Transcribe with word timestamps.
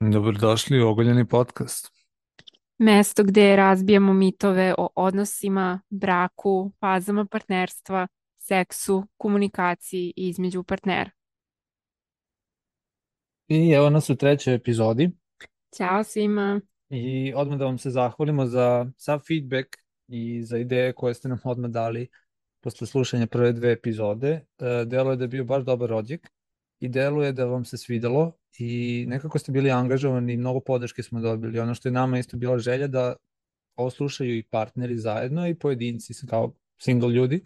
Dobrodošli 0.00 0.82
u 0.82 0.88
Ogoljeni 0.88 1.28
podcast. 1.28 1.92
Mesto 2.78 3.24
gde 3.24 3.56
razbijamo 3.56 4.12
mitove 4.12 4.74
o 4.78 4.88
odnosima, 4.96 5.80
braku, 5.90 6.72
fazama 6.80 7.26
partnerstva, 7.26 8.08
seksu, 8.38 9.06
komunikaciji 9.16 10.12
između 10.16 10.62
partnera. 10.62 11.10
I 13.48 13.70
evo 13.70 13.90
nas 13.90 14.10
u 14.10 14.16
trećoj 14.16 14.54
epizodi 14.54 15.10
Ćao 15.76 16.04
svima. 16.04 16.60
i 16.90 17.32
odmah 17.36 17.58
da 17.58 17.64
vam 17.64 17.78
se 17.78 17.90
zahvalimo 17.90 18.46
za 18.46 18.86
sav 18.96 19.20
feedback 19.28 19.76
i 20.08 20.42
za 20.44 20.58
ideje 20.58 20.92
koje 20.92 21.14
ste 21.14 21.28
nam 21.28 21.38
odmah 21.44 21.70
dali 21.70 22.08
posle 22.60 22.86
slušanja 22.86 23.26
prve 23.26 23.52
dve 23.52 23.72
epizode. 23.72 24.28
E, 24.58 24.84
Delo 24.86 25.10
je 25.10 25.16
da 25.16 25.24
je 25.24 25.28
bio 25.28 25.44
baš 25.44 25.64
dobar 25.64 25.92
odjek 25.92 26.30
i 26.80 26.88
deluje 26.88 27.32
da 27.32 27.44
vam 27.44 27.64
se 27.64 27.78
svidelo 27.78 28.32
i 28.58 29.04
nekako 29.08 29.38
ste 29.38 29.52
bili 29.52 29.70
angažovani 29.70 30.36
mnogo 30.36 30.60
podrške 30.60 31.02
smo 31.02 31.20
dobili. 31.20 31.58
Ono 31.58 31.74
što 31.74 31.88
je 31.88 31.92
nama 31.92 32.18
isto 32.18 32.36
bila 32.36 32.58
želja 32.58 32.86
da 32.86 33.16
ovo 33.76 33.90
slušaju 33.90 34.36
i 34.36 34.42
partneri 34.42 34.98
zajedno 34.98 35.48
i 35.48 35.54
pojedinci 35.54 36.26
kao 36.26 36.54
single 36.78 37.10
ljudi 37.10 37.42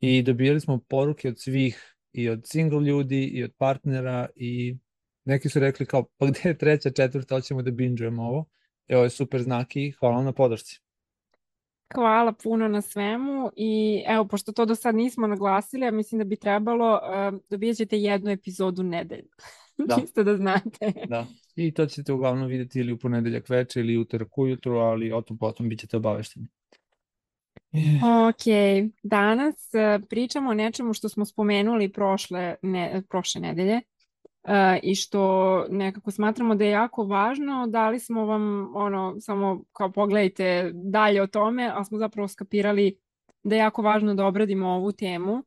i 0.00 0.22
dobijali 0.22 0.60
smo 0.60 0.78
poruke 0.88 1.28
od 1.28 1.40
svih 1.40 1.96
i 2.12 2.28
od 2.28 2.40
single 2.44 2.80
ljudi 2.80 3.24
i 3.24 3.44
od 3.44 3.52
partnera 3.58 4.28
i 4.36 4.76
neki 5.24 5.48
su 5.48 5.60
rekli 5.60 5.86
kao 5.86 6.04
pa 6.16 6.26
gde 6.26 6.40
je 6.44 6.58
treća, 6.58 6.90
četvrta, 6.90 7.34
hoćemo 7.34 7.62
da 7.62 7.70
binđujemo 7.70 8.22
ovo. 8.22 8.44
I 8.86 8.94
ovo 8.94 9.04
je 9.04 9.10
super 9.10 9.42
znak 9.42 9.76
i 9.76 9.90
hvala 9.90 10.22
na 10.22 10.32
podršci. 10.32 10.80
Hvala 11.94 12.32
puno 12.32 12.68
na 12.68 12.80
svemu 12.80 13.50
i 13.56 14.02
evo, 14.06 14.24
pošto 14.28 14.52
to 14.52 14.64
do 14.64 14.74
sad 14.74 14.94
nismo 14.94 15.26
naglasili, 15.26 15.84
ja 15.84 15.90
mislim 15.90 16.18
da 16.18 16.24
bi 16.24 16.36
trebalo, 16.36 16.94
uh, 16.94 17.40
dobijat 17.50 17.76
ćete 17.76 17.98
jednu 17.98 18.30
epizodu 18.30 18.82
nedeljno. 18.82 19.30
Da. 19.88 19.96
Čisto 20.00 20.24
da 20.24 20.36
znate. 20.36 20.92
Da. 21.08 21.26
I 21.56 21.74
to 21.74 21.86
ćete 21.86 22.12
uglavnom 22.12 22.48
videti 22.48 22.80
ili 22.80 22.92
u 22.92 22.98
ponedeljak 22.98 23.48
veče 23.48 23.80
ili 23.80 23.96
utorak 23.96 24.38
ujutru, 24.38 24.76
ali 24.76 25.12
o 25.12 25.22
tom 25.22 25.38
potom 25.38 25.68
bit 25.68 25.80
ćete 25.80 25.96
obavešteni. 25.96 26.46
Ok, 28.28 28.44
danas 29.02 29.70
uh, 29.74 30.06
pričamo 30.10 30.50
o 30.50 30.54
nečemu 30.54 30.94
što 30.94 31.08
smo 31.08 31.24
spomenuli 31.24 31.92
prošle, 31.92 32.54
ne, 32.62 33.02
prošle 33.08 33.40
nedelje 33.40 33.80
uh, 34.42 34.50
i 34.82 34.94
što 34.94 35.66
nekako 35.70 36.10
smatramo 36.10 36.54
da 36.54 36.64
je 36.64 36.70
jako 36.70 37.04
važno. 37.04 37.66
Dali 37.66 38.00
smo 38.00 38.26
vam 38.26 38.76
ono, 38.76 39.16
samo 39.20 39.64
kao 39.72 39.92
pogledajte 39.92 40.70
dalje 40.74 41.22
o 41.22 41.26
tome, 41.26 41.70
ali 41.74 41.84
smo 41.84 41.98
zapravo 41.98 42.28
skapirali 42.28 42.98
da 43.42 43.54
je 43.54 43.58
jako 43.58 43.82
važno 43.82 44.14
da 44.14 44.26
obradimo 44.26 44.68
ovu 44.68 44.92
temu 44.92 45.44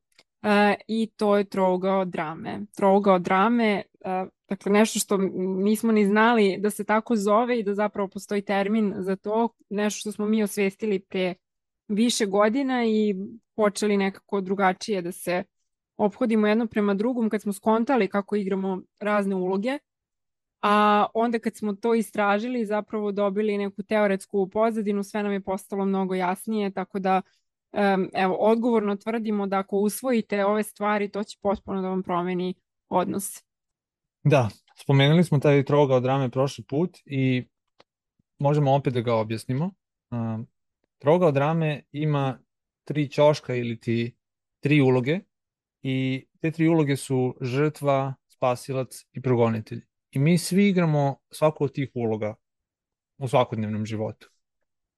i 0.88 1.10
to 1.16 1.38
je 1.38 1.44
trougao 1.44 2.06
drame. 2.06 2.62
Trougao 2.76 3.20
drame, 3.20 3.84
uh, 4.00 4.30
dakle 4.50 4.72
nešto 4.72 5.00
što 5.00 5.18
nismo 5.64 5.92
ni 5.92 6.06
znali 6.06 6.58
da 6.60 6.70
se 6.70 6.84
tako 6.84 7.16
zove 7.16 7.60
i 7.60 7.64
da 7.64 7.74
zapravo 7.74 8.08
postoji 8.08 8.42
termin 8.42 8.94
za 8.98 9.16
to, 9.16 9.50
nešto 9.70 10.00
što 10.00 10.12
smo 10.12 10.26
mi 10.26 10.44
osvestili 10.44 11.00
pre 11.00 11.34
više 11.88 12.26
godina 12.26 12.86
i 12.86 13.16
počeli 13.56 13.98
nekako 13.98 14.42
drugačije 14.42 15.02
da 15.02 15.12
se 15.12 15.44
ophodimo 15.98 16.48
jedno 16.48 16.68
prema 16.68 16.94
drugom 16.94 17.30
kad 17.30 17.42
smo 17.42 17.54
skontali 17.54 18.08
kako 18.08 18.36
igramo 18.36 18.82
razne 19.00 19.36
uloge. 19.36 19.78
A 20.62 21.06
onda 21.14 21.40
kad 21.40 21.56
smo 21.56 21.74
to 21.74 21.94
istražili 21.94 22.66
zapravo 22.66 23.12
dobili 23.12 23.58
neku 23.58 23.84
teoretsku 23.84 24.50
pozadinu, 24.50 25.04
sve 25.04 25.24
nam 25.24 25.32
je 25.32 25.42
postalo 25.42 25.86
mnogo 25.86 26.16
jasnije, 26.16 26.72
tako 26.72 27.00
da 27.00 27.16
um, 27.18 27.24
evo, 28.14 28.36
odgovorno 28.36 28.96
tvrdimo 28.96 29.48
da 29.48 29.60
ako 29.60 29.78
usvojite 29.78 30.46
ove 30.46 30.64
stvari, 30.64 31.12
to 31.12 31.24
će 31.24 31.38
potpuno 31.42 31.82
da 31.82 31.90
vam 31.90 32.04
promeni 32.04 32.54
odnos. 32.90 33.44
Da, 34.24 34.50
spomenuli 34.76 35.24
smo 35.24 35.40
taj 35.40 35.66
trogao 35.66 36.00
drame 36.00 36.30
prošli 36.30 36.64
put 36.64 36.98
i 37.06 37.48
možemo 38.40 38.74
opet 38.74 38.94
da 38.94 39.02
ga 39.02 39.16
objasnimo. 39.16 39.72
Um, 40.12 40.48
trogao 40.98 41.32
drame 41.32 41.84
ima 41.92 42.40
tri 42.84 43.10
ćoška 43.10 43.56
ili 43.56 43.80
ti 43.80 44.16
tri 44.60 44.82
uloge 44.82 45.20
i 45.82 46.26
te 46.42 46.52
tri 46.52 46.68
uloge 46.68 46.96
su 46.96 47.36
žrtva, 47.42 48.14
spasilac 48.28 49.06
i 49.14 49.22
progonitelj. 49.22 49.86
I 50.12 50.20
mi 50.20 50.38
svi 50.38 50.70
igramo 50.70 51.18
svaku 51.32 51.64
od 51.64 51.74
tih 51.74 51.92
uloga 51.94 52.36
u 53.18 53.28
svakodnevnom 53.28 53.86
životu. 53.86 54.30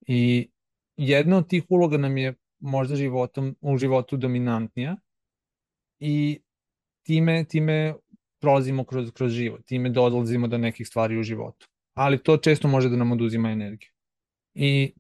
I 0.08 0.52
jedna 0.98 1.38
od 1.38 1.50
tih 1.50 1.64
uloga 1.70 1.98
nam 1.98 2.18
je 2.18 2.36
možda 2.60 2.96
životom, 2.96 3.56
u 3.62 3.78
životu 3.78 4.18
dominantnija 4.18 4.96
i 6.00 6.42
time, 7.04 7.44
time 7.44 7.96
prolazimo 8.40 8.84
kroz, 8.84 9.12
kroz 9.12 9.32
život, 9.32 9.66
time 9.66 9.90
dolazimo 9.90 10.48
do 10.48 10.58
nekih 10.58 10.88
stvari 10.88 11.20
u 11.20 11.24
životu. 11.24 11.68
Ali 11.94 12.24
to 12.24 12.38
često 12.38 12.68
može 12.68 12.90
da 12.90 12.96
nam 12.96 13.12
oduzima 13.12 13.50
energiju. 13.50 13.90
I 14.54 14.94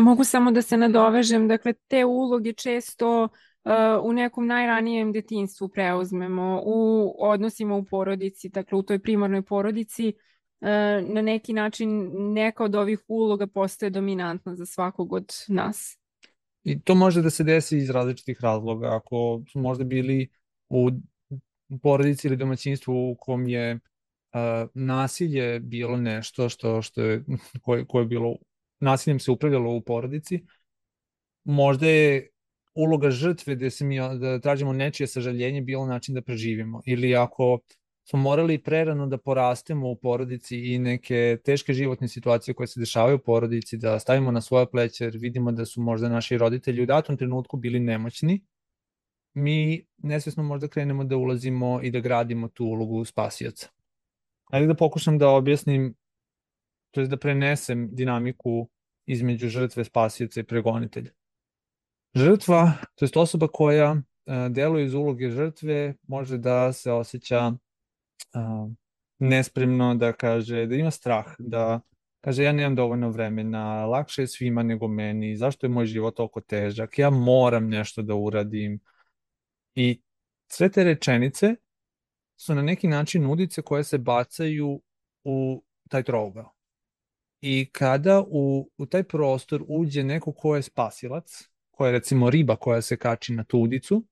Mogu 0.00 0.24
samo 0.24 0.50
da 0.50 0.62
se 0.62 0.76
nadovežem, 0.76 1.48
dakle 1.48 1.72
te 1.72 2.04
uloge 2.04 2.52
često 2.52 3.22
uh, 3.22 3.70
u 4.02 4.12
nekom 4.12 4.46
najranijem 4.46 5.12
detinstvu 5.12 5.68
preuzmemo, 5.68 6.62
u 6.64 7.12
odnosima 7.18 7.74
u 7.76 7.84
porodici, 7.84 8.48
dakle 8.48 8.78
u 8.78 8.82
toj 8.82 8.98
primarnoj 8.98 9.42
porodici, 9.42 10.12
uh, 10.60 10.68
na 11.14 11.22
neki 11.22 11.52
način 11.52 12.10
neka 12.32 12.64
od 12.64 12.74
ovih 12.74 13.00
uloga 13.08 13.46
postaje 13.46 13.90
dominantna 13.90 14.54
za 14.56 14.66
svakog 14.66 15.12
od 15.12 15.32
nas. 15.48 15.98
I 16.64 16.80
to 16.80 16.94
može 16.94 17.22
da 17.22 17.30
se 17.30 17.44
desi 17.44 17.78
iz 17.78 17.90
različitih 17.90 18.38
razloga. 18.40 18.96
Ako 18.96 19.42
su 19.52 19.58
možda 19.58 19.84
bili 19.84 20.28
u 20.68 20.90
porodici 21.82 22.26
ili 22.26 22.36
domaćinstvu 22.36 23.10
u 23.10 23.16
kom 23.20 23.48
je 23.48 23.74
uh, 23.74 23.80
nasilje 24.74 25.60
bilo 25.60 25.96
nešto 25.96 26.48
što, 26.48 26.82
što 26.82 27.02
je, 27.02 27.24
koje, 27.62 27.86
koje 27.86 28.02
je 28.02 28.06
bilo 28.06 28.36
nasiljem 28.80 29.18
se 29.18 29.30
upravljalo 29.30 29.70
u 29.70 29.80
porodici, 29.80 30.44
možda 31.44 31.86
je 31.86 32.28
uloga 32.74 33.10
žrtve 33.10 33.54
gde 33.54 33.70
se 33.70 33.84
mi 33.84 33.98
da 33.98 34.40
tražimo 34.40 34.72
nečije 34.72 35.06
sažaljenje 35.06 35.62
bilo 35.62 35.86
način 35.86 36.14
da 36.14 36.22
preživimo. 36.22 36.82
Ili 36.86 37.16
ako 37.16 37.58
smo 38.04 38.18
morali 38.18 38.62
prerano 38.62 39.06
da 39.06 39.18
porastemo 39.18 39.90
u 39.90 39.96
porodici 39.96 40.58
i 40.58 40.78
neke 40.78 41.38
teške 41.44 41.72
životne 41.72 42.08
situacije 42.08 42.54
koje 42.54 42.66
se 42.66 42.80
dešavaju 42.80 43.16
u 43.16 43.18
porodici, 43.18 43.76
da 43.76 43.98
stavimo 43.98 44.30
na 44.30 44.40
svoje 44.40 44.70
pleće 44.70 45.04
jer 45.04 45.16
vidimo 45.16 45.52
da 45.52 45.64
su 45.64 45.80
možda 45.80 46.08
naši 46.08 46.38
roditelji 46.38 46.82
u 46.82 46.86
datom 46.86 47.16
trenutku 47.16 47.56
bili 47.56 47.80
nemoćni, 47.80 48.44
mi 49.34 49.86
nesvesno 49.98 50.42
možda 50.42 50.68
krenemo 50.68 51.04
da 51.04 51.16
ulazimo 51.16 51.80
i 51.82 51.90
da 51.90 52.00
gradimo 52.00 52.48
tu 52.48 52.64
ulogu 52.64 53.04
spasioca. 53.04 53.68
Ajde 54.44 54.66
da 54.66 54.74
pokušam 54.74 55.18
da 55.18 55.28
objasnim, 55.28 55.94
to 56.90 57.00
je 57.00 57.06
da 57.06 57.16
prenesem 57.16 57.88
dinamiku 57.92 58.68
između 59.06 59.48
žrtve, 59.48 59.84
spasioca 59.84 60.40
i 60.40 60.44
pregonitelja. 60.44 61.10
Žrtva, 62.14 62.72
to 62.94 63.04
je 63.04 63.10
osoba 63.14 63.48
koja 63.48 63.96
e, 64.26 64.48
deluje 64.50 64.84
iz 64.84 64.94
uloge 64.94 65.30
žrtve, 65.30 65.94
može 66.08 66.38
da 66.38 66.72
se 66.72 66.92
osjeća 66.92 67.52
uh, 68.34 68.72
nespremno, 69.18 69.94
da 69.94 70.12
kaže, 70.12 70.66
da 70.66 70.74
ima 70.74 70.90
strah, 70.90 71.26
da 71.38 71.80
kaže 72.20 72.44
ja 72.44 72.52
nemam 72.52 72.74
dovoljno 72.74 73.10
vremena, 73.10 73.86
lakše 73.86 74.22
je 74.22 74.26
svima 74.26 74.62
nego 74.62 74.88
meni, 74.88 75.36
zašto 75.36 75.66
je 75.66 75.70
moj 75.70 75.86
život 75.86 76.16
toliko 76.16 76.40
težak, 76.40 76.98
ja 76.98 77.10
moram 77.10 77.68
nešto 77.68 78.02
da 78.02 78.14
uradim. 78.14 78.80
I 79.74 80.00
sve 80.48 80.68
te 80.68 80.84
rečenice 80.84 81.54
su 82.36 82.54
na 82.54 82.62
neki 82.62 82.88
način 82.88 83.26
udice 83.26 83.62
koje 83.62 83.84
se 83.84 83.98
bacaju 83.98 84.82
u 85.24 85.64
taj 85.88 86.02
trougao. 86.02 86.52
I 87.40 87.70
kada 87.72 88.24
u, 88.28 88.70
u 88.78 88.86
taj 88.86 89.02
prostor 89.02 89.64
uđe 89.68 90.04
neko 90.04 90.32
ko 90.32 90.56
je 90.56 90.62
spasilac, 90.62 91.48
koja 91.70 91.88
je 91.88 91.92
recimo 91.92 92.30
riba 92.30 92.56
koja 92.56 92.82
se 92.82 92.96
kači 92.96 93.32
na 93.32 93.44
tu 93.44 93.58
udicu, 93.58 94.04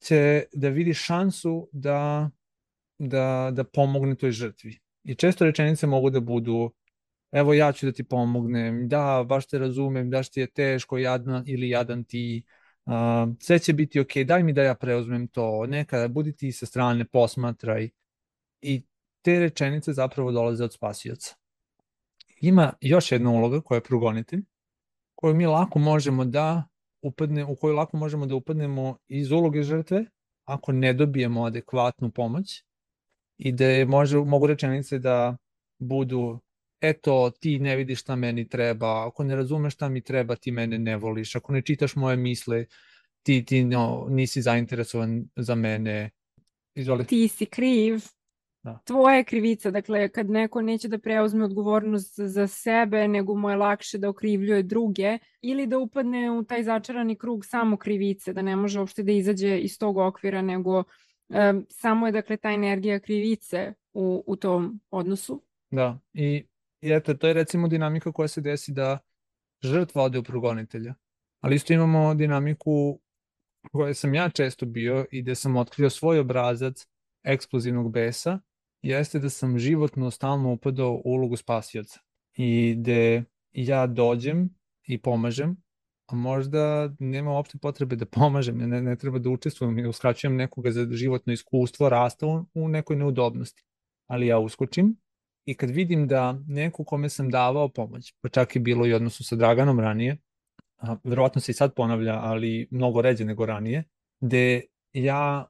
će 0.00 0.44
da 0.52 0.68
vidi 0.68 0.94
šansu 0.94 1.68
da, 1.72 2.30
da, 2.98 3.50
da 3.52 3.64
pomogne 3.64 4.14
toj 4.14 4.30
žrtvi. 4.30 4.78
I 5.04 5.14
često 5.14 5.44
rečenice 5.44 5.86
mogu 5.86 6.10
da 6.10 6.20
budu 6.20 6.72
evo 7.32 7.54
ja 7.54 7.72
ću 7.72 7.86
da 7.86 7.92
ti 7.92 8.04
pomognem, 8.04 8.88
da, 8.88 9.24
baš 9.28 9.46
te 9.46 9.58
razumem, 9.58 10.10
da 10.10 10.22
ti 10.22 10.40
je 10.40 10.50
teško, 10.50 10.98
jadna 10.98 11.42
ili 11.46 11.68
jadan 11.68 12.04
ti, 12.04 12.42
uh, 12.84 12.92
sve 13.40 13.58
će 13.58 13.72
biti 13.72 14.00
ok, 14.00 14.16
daj 14.24 14.42
mi 14.42 14.52
da 14.52 14.62
ja 14.62 14.74
preuzmem 14.74 15.28
to, 15.28 15.66
neka, 15.66 16.08
budi 16.08 16.36
ti 16.36 16.52
sa 16.52 16.66
strane, 16.66 17.04
posmatraj. 17.04 17.90
I 18.60 18.82
te 19.22 19.38
rečenice 19.38 19.92
zapravo 19.92 20.32
dolaze 20.32 20.64
od 20.64 20.74
spasioca. 20.74 21.34
Ima 22.40 22.72
još 22.80 23.12
jedna 23.12 23.30
uloga 23.30 23.60
koja 23.60 23.76
je 23.76 23.82
progonitelj, 23.82 24.42
koju 25.14 25.34
mi 25.34 25.46
lako 25.46 25.78
možemo 25.78 26.24
da 26.24 26.64
upadne, 27.02 27.44
u 27.44 27.56
koju 27.56 27.74
lako 27.74 27.96
možemo 27.96 28.26
da 28.26 28.34
upadnemo 28.34 28.96
iz 29.08 29.30
uloge 29.30 29.62
žrtve 29.62 30.04
ako 30.44 30.72
ne 30.72 30.92
dobijemo 30.92 31.44
adekvatnu 31.44 32.10
pomoć 32.10 32.67
i 33.38 33.52
da 33.52 33.64
je 33.64 33.86
može, 33.86 34.18
mogu 34.18 34.46
rečenice 34.46 34.98
da 34.98 35.36
budu 35.78 36.40
eto 36.80 37.30
ti 37.30 37.58
ne 37.58 37.76
vidiš 37.76 38.00
šta 38.00 38.16
meni 38.16 38.48
treba, 38.48 39.06
ako 39.06 39.24
ne 39.24 39.36
razumeš 39.36 39.74
šta 39.74 39.88
mi 39.88 40.00
treba 40.00 40.36
ti 40.36 40.50
mene 40.50 40.78
ne 40.78 40.96
voliš, 40.96 41.36
ako 41.36 41.52
ne 41.52 41.62
čitaš 41.62 41.96
moje 41.96 42.16
misle 42.16 42.66
ti, 43.22 43.44
ti 43.44 43.64
no, 43.64 44.06
nisi 44.10 44.42
zainteresovan 44.42 45.24
za 45.36 45.54
mene. 45.54 46.10
Izvoli. 46.74 47.06
Ti 47.06 47.28
si 47.28 47.46
kriv. 47.46 48.00
da. 48.62 48.78
tvoja 48.84 49.16
je 49.16 49.24
krivica. 49.24 49.70
Dakle, 49.70 50.08
kad 50.08 50.30
neko 50.30 50.62
neće 50.62 50.88
da 50.88 50.98
preuzme 50.98 51.44
odgovornost 51.44 52.20
za 52.20 52.46
sebe, 52.46 53.08
nego 53.08 53.34
mu 53.34 53.50
je 53.50 53.56
lakše 53.56 53.98
da 53.98 54.08
okrivljuje 54.08 54.62
druge 54.62 55.18
ili 55.42 55.66
da 55.66 55.78
upadne 55.78 56.30
u 56.30 56.42
taj 56.44 56.62
začarani 56.62 57.16
krug 57.16 57.44
samo 57.46 57.76
krivice, 57.76 58.32
da 58.32 58.42
ne 58.42 58.56
može 58.56 58.80
uopšte 58.80 59.02
da 59.02 59.12
izađe 59.12 59.58
iz 59.58 59.78
tog 59.78 59.96
okvira, 59.96 60.42
nego 60.42 60.84
samo 61.68 62.06
je 62.06 62.12
dakle 62.12 62.36
ta 62.36 62.50
energija 62.50 63.00
krivice 63.00 63.74
u, 63.94 64.24
u 64.26 64.36
tom 64.36 64.80
odnosu. 64.90 65.42
Da, 65.70 65.98
i, 66.12 66.46
i 66.80 66.92
eto, 66.92 67.14
to 67.14 67.28
je 67.28 67.34
recimo 67.34 67.68
dinamika 67.68 68.12
koja 68.12 68.28
se 68.28 68.40
desi 68.40 68.72
da 68.72 68.98
žrtva 69.62 70.02
ode 70.02 70.18
u 70.18 70.22
progonitelja. 70.22 70.94
Ali 71.40 71.56
isto 71.56 71.72
imamo 71.72 72.14
dinamiku 72.14 73.00
koje 73.72 73.94
sam 73.94 74.14
ja 74.14 74.30
često 74.30 74.66
bio 74.66 75.06
i 75.10 75.22
gde 75.22 75.34
sam 75.34 75.56
otkrio 75.56 75.90
svoj 75.90 76.18
obrazac 76.18 76.86
eksplozivnog 77.22 77.92
besa, 77.92 78.40
jeste 78.82 79.18
da 79.18 79.30
sam 79.30 79.58
životno 79.58 80.10
stalno 80.10 80.52
upadao 80.52 80.94
u 80.94 81.02
ulogu 81.04 81.36
spasioca. 81.36 82.00
I 82.36 82.74
gde 82.78 83.24
ja 83.52 83.86
dođem 83.86 84.50
i 84.86 85.02
pomažem, 85.02 85.56
a 86.08 86.14
možda 86.14 86.90
nema 86.98 87.32
uopšte 87.32 87.58
potrebe 87.58 87.96
da 87.96 88.06
pomažem, 88.06 88.58
ne, 88.58 88.82
ne 88.82 88.96
treba 88.96 89.18
da 89.18 89.30
učestvujem 89.30 89.78
i 89.78 89.86
uskraćujem 89.86 90.36
nekoga 90.36 90.70
za 90.70 90.86
životno 90.90 91.32
iskustvo, 91.32 91.88
rasta 91.88 92.26
u, 92.26 92.44
u 92.54 92.68
nekoj 92.68 92.96
neudobnosti. 92.96 93.64
Ali 94.06 94.26
ja 94.26 94.38
uskočim 94.38 94.96
i 95.44 95.54
kad 95.54 95.70
vidim 95.70 96.06
da 96.08 96.32
neko 96.46 96.84
kome 96.84 97.08
sam 97.08 97.30
davao 97.30 97.68
pomoć, 97.68 98.14
pa 98.20 98.28
čak 98.28 98.56
i 98.56 98.58
bilo 98.58 98.86
i 98.86 98.94
odnosu 98.94 99.24
sa 99.24 99.36
Draganom 99.36 99.80
ranije, 99.80 100.16
a, 100.78 100.96
verovatno 101.04 101.40
se 101.40 101.52
i 101.52 101.54
sad 101.54 101.74
ponavlja, 101.74 102.14
ali 102.14 102.68
mnogo 102.70 103.02
ređe 103.02 103.24
nego 103.24 103.46
ranije, 103.46 103.84
gde 104.20 104.62
ja 104.92 105.46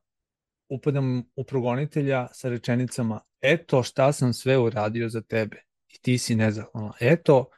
upadam 0.69 1.25
u 1.37 1.45
progonitelja 1.45 2.29
sa 2.33 2.49
rečenicama 2.49 3.21
eto 3.41 3.83
šta 3.83 4.13
sam 4.13 4.33
sve 4.33 4.59
uradio 4.59 5.09
za 5.09 5.21
tebe 5.21 5.63
i 5.89 5.99
ti 6.03 6.19
si 6.19 6.37
nezahvalna. 6.37 6.93
Eto 7.01 7.51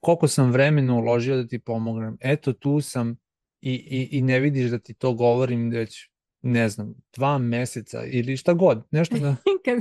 koliko 0.00 0.28
sam 0.28 0.50
vremena 0.50 0.94
uložio 0.94 1.36
da 1.36 1.46
ti 1.46 1.58
pomognem. 1.58 2.16
Eto 2.20 2.52
tu 2.52 2.80
sam 2.80 3.16
i, 3.60 3.72
i, 3.72 4.18
i 4.18 4.22
ne 4.22 4.40
vidiš 4.40 4.70
da 4.70 4.78
ti 4.78 4.94
to 4.94 5.12
govorim 5.12 5.70
već 5.70 6.10
ne 6.42 6.68
znam, 6.68 6.94
dva 7.16 7.38
meseca 7.38 8.04
ili 8.04 8.36
šta 8.36 8.54
god, 8.54 8.82
nešto 8.90 9.18
da... 9.18 9.36
kad, 9.64 9.78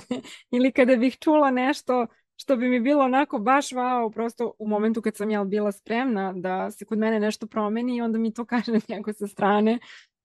ili 0.52 0.72
kada 0.72 0.96
bih 0.96 1.18
čula 1.20 1.52
nešto 1.52 2.08
što 2.38 2.56
bi 2.56 2.70
mi 2.70 2.80
bilo 2.80 3.04
onako 3.04 3.40
baš 3.40 3.70
wow, 3.70 4.14
prosto 4.14 4.54
u 4.60 4.68
momentu 4.68 5.02
kad 5.02 5.16
sam 5.16 5.30
ja 5.30 5.44
bila 5.44 5.72
spremna 5.72 6.34
da 6.34 6.72
se 6.72 6.86
kod 6.86 6.98
mene 6.98 7.20
nešto 7.20 7.48
promeni 7.48 7.96
i 7.98 8.02
onda 8.02 8.20
mi 8.20 8.34
to 8.34 8.46
kaže 8.46 8.72
neko 8.90 9.14
sa 9.14 9.28
strane 9.28 9.80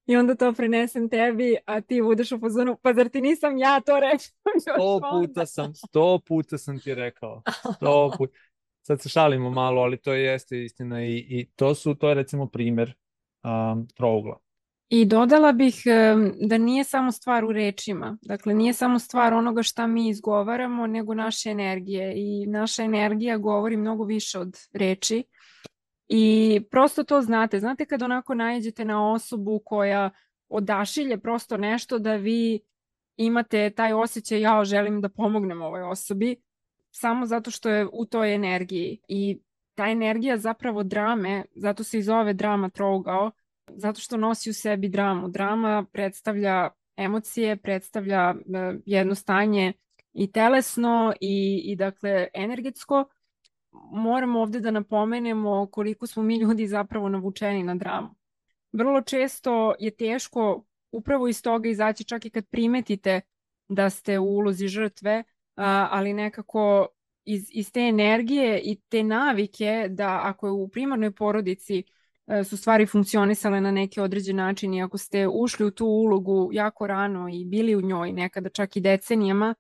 i 0.07 0.17
onda 0.17 0.35
to 0.35 0.53
prenesem 0.53 1.09
tebi, 1.09 1.57
a 1.67 1.81
ti 1.81 2.03
budeš 2.03 2.33
u 2.33 2.39
fazonu, 2.39 2.77
pa 2.83 2.93
zar 2.95 3.09
ti 3.09 3.21
nisam 3.21 3.59
ja 3.59 3.81
to 3.81 4.01
rekao? 4.01 4.19
Sto 4.61 5.01
puta 5.13 5.47
sam, 5.47 5.75
sto 5.75 6.19
puta 6.27 6.59
sam 6.59 6.79
ti 6.81 6.95
rekao, 6.95 7.43
sto 7.77 8.11
puta. 8.19 8.33
Sad 8.83 9.03
se 9.03 9.09
šalimo 9.09 9.51
malo, 9.51 9.83
ali 9.83 9.97
to 9.97 10.13
jeste 10.13 10.65
istina 10.65 11.05
i, 11.05 11.17
i 11.17 11.51
to 11.57 11.75
su, 11.75 11.95
to 11.95 12.09
je 12.09 12.15
recimo 12.15 12.47
primer 12.47 12.95
um, 13.45 13.89
trougla. 13.95 14.39
I 14.89 15.05
dodala 15.05 15.53
bih 15.53 15.83
um, 15.87 16.33
da 16.49 16.59
nije 16.59 16.85
samo 16.85 17.13
stvar 17.13 17.45
u 17.45 17.53
rečima. 17.53 18.19
Dakle, 18.23 18.55
nije 18.55 18.73
samo 18.73 18.99
stvar 18.99 19.35
onoga 19.35 19.63
šta 19.63 19.87
mi 19.87 20.09
izgovaramo, 20.09 20.87
nego 20.87 21.15
naše 21.15 21.51
energije. 21.51 22.13
I 22.17 22.47
naša 22.47 22.83
energija 22.83 23.39
govori 23.39 23.77
mnogo 23.77 24.05
više 24.05 24.39
od 24.39 24.57
reči. 24.73 25.25
I 26.09 26.61
prosto 26.71 27.05
to 27.05 27.23
znate. 27.23 27.61
Znate 27.61 27.87
kad 27.87 28.03
onako 28.03 28.35
najeđete 28.35 28.85
na 28.85 29.13
osobu 29.13 29.61
koja 29.65 30.11
odašilje 30.49 31.19
prosto 31.19 31.57
nešto 31.57 31.99
da 31.99 32.15
vi 32.15 32.61
imate 33.17 33.71
taj 33.71 33.93
osjećaj 33.93 34.41
ja 34.41 34.65
želim 34.65 35.01
da 35.01 35.09
pomognem 35.09 35.63
ovoj 35.63 35.83
osobi 35.83 36.37
samo 36.91 37.27
zato 37.27 37.51
što 37.51 37.69
je 37.69 37.87
u 37.93 38.05
toj 38.05 38.35
energiji 38.35 39.01
i 39.09 39.41
ta 39.75 39.87
energija 39.87 40.37
zapravo 40.37 40.83
drame, 40.83 41.45
zato 41.55 41.85
se 41.85 41.99
i 41.99 42.03
zove 42.03 42.33
drama 42.33 42.69
trougao, 42.69 43.31
zato 43.75 44.01
što 44.01 44.17
nosi 44.17 44.51
u 44.51 44.55
sebi 44.55 44.89
dramu. 44.89 45.29
Drama 45.29 45.85
predstavlja 45.93 46.71
emocije, 46.97 47.57
predstavlja 47.57 48.35
e, 48.35 48.79
jedno 48.87 49.15
stanje 49.15 49.73
i 50.13 50.33
telesno 50.33 51.13
i, 51.21 51.63
i 51.65 51.77
dakle 51.77 52.27
energetsko. 52.35 53.05
Moramo 53.93 54.41
ovde 54.41 54.61
da 54.61 54.71
napomenemo 54.71 55.69
koliko 55.73 56.07
smo 56.07 56.23
mi 56.23 56.37
ljudi 56.37 56.67
zapravo 56.67 57.09
navučeni 57.09 57.63
na 57.63 57.75
dramu. 57.75 58.09
Vrlo 58.73 59.03
često 59.03 59.75
je 59.79 59.91
teško 59.91 60.65
upravo 60.93 61.29
iz 61.29 61.43
toga 61.43 61.69
izaći 61.69 62.05
čak 62.05 62.25
i 62.25 62.31
kad 62.31 62.47
primetite 62.47 63.21
da 63.69 63.91
ste 63.91 64.19
u 64.19 64.25
ulozi 64.25 64.69
žrtve, 64.69 65.25
ali 65.91 66.13
nekako 66.13 66.87
iz, 67.25 67.49
iz 67.53 67.73
te 67.73 67.81
energije 67.81 68.61
i 68.65 68.81
te 68.89 69.03
navike 69.03 69.87
da 69.91 70.21
ako 70.25 70.47
je 70.47 70.53
u 70.53 70.69
primarnoj 70.69 71.11
porodici 71.11 71.85
E, 72.31 72.45
su 72.45 72.57
stvari 72.57 72.87
funkcionisale 72.87 73.61
na 73.61 73.71
neki 73.71 74.01
određen 74.01 74.37
način 74.37 74.75
i 74.75 74.83
ako 74.83 74.99
ste 74.99 75.29
ušli 75.29 75.67
u 75.67 75.71
tu 75.71 75.87
ulogu 75.87 76.51
jako 76.53 76.87
rano 76.87 77.29
i 77.33 77.45
bili 77.45 77.77
u 77.77 77.81
njoj 77.81 78.13
nekada 78.13 78.49
čak 78.49 78.77
i 78.77 78.81
decenijama, 78.81 79.55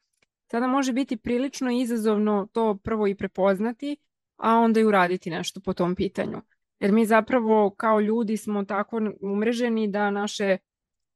tada 0.46 0.66
može 0.66 0.92
biti 0.92 1.16
prilično 1.16 1.70
izazovno 1.70 2.48
to 2.52 2.78
prvo 2.84 3.06
i 3.06 3.14
prepoznati, 3.14 3.96
a 4.36 4.56
onda 4.56 4.80
i 4.80 4.84
uraditi 4.84 5.30
nešto 5.30 5.60
po 5.60 5.72
tom 5.72 5.94
pitanju. 5.94 6.40
Jer 6.80 6.92
mi 6.92 7.06
zapravo 7.06 7.70
kao 7.70 8.00
ljudi 8.00 8.36
smo 8.36 8.64
tako 8.64 9.00
umreženi 9.20 9.88
da 9.88 10.10
naše 10.10 10.56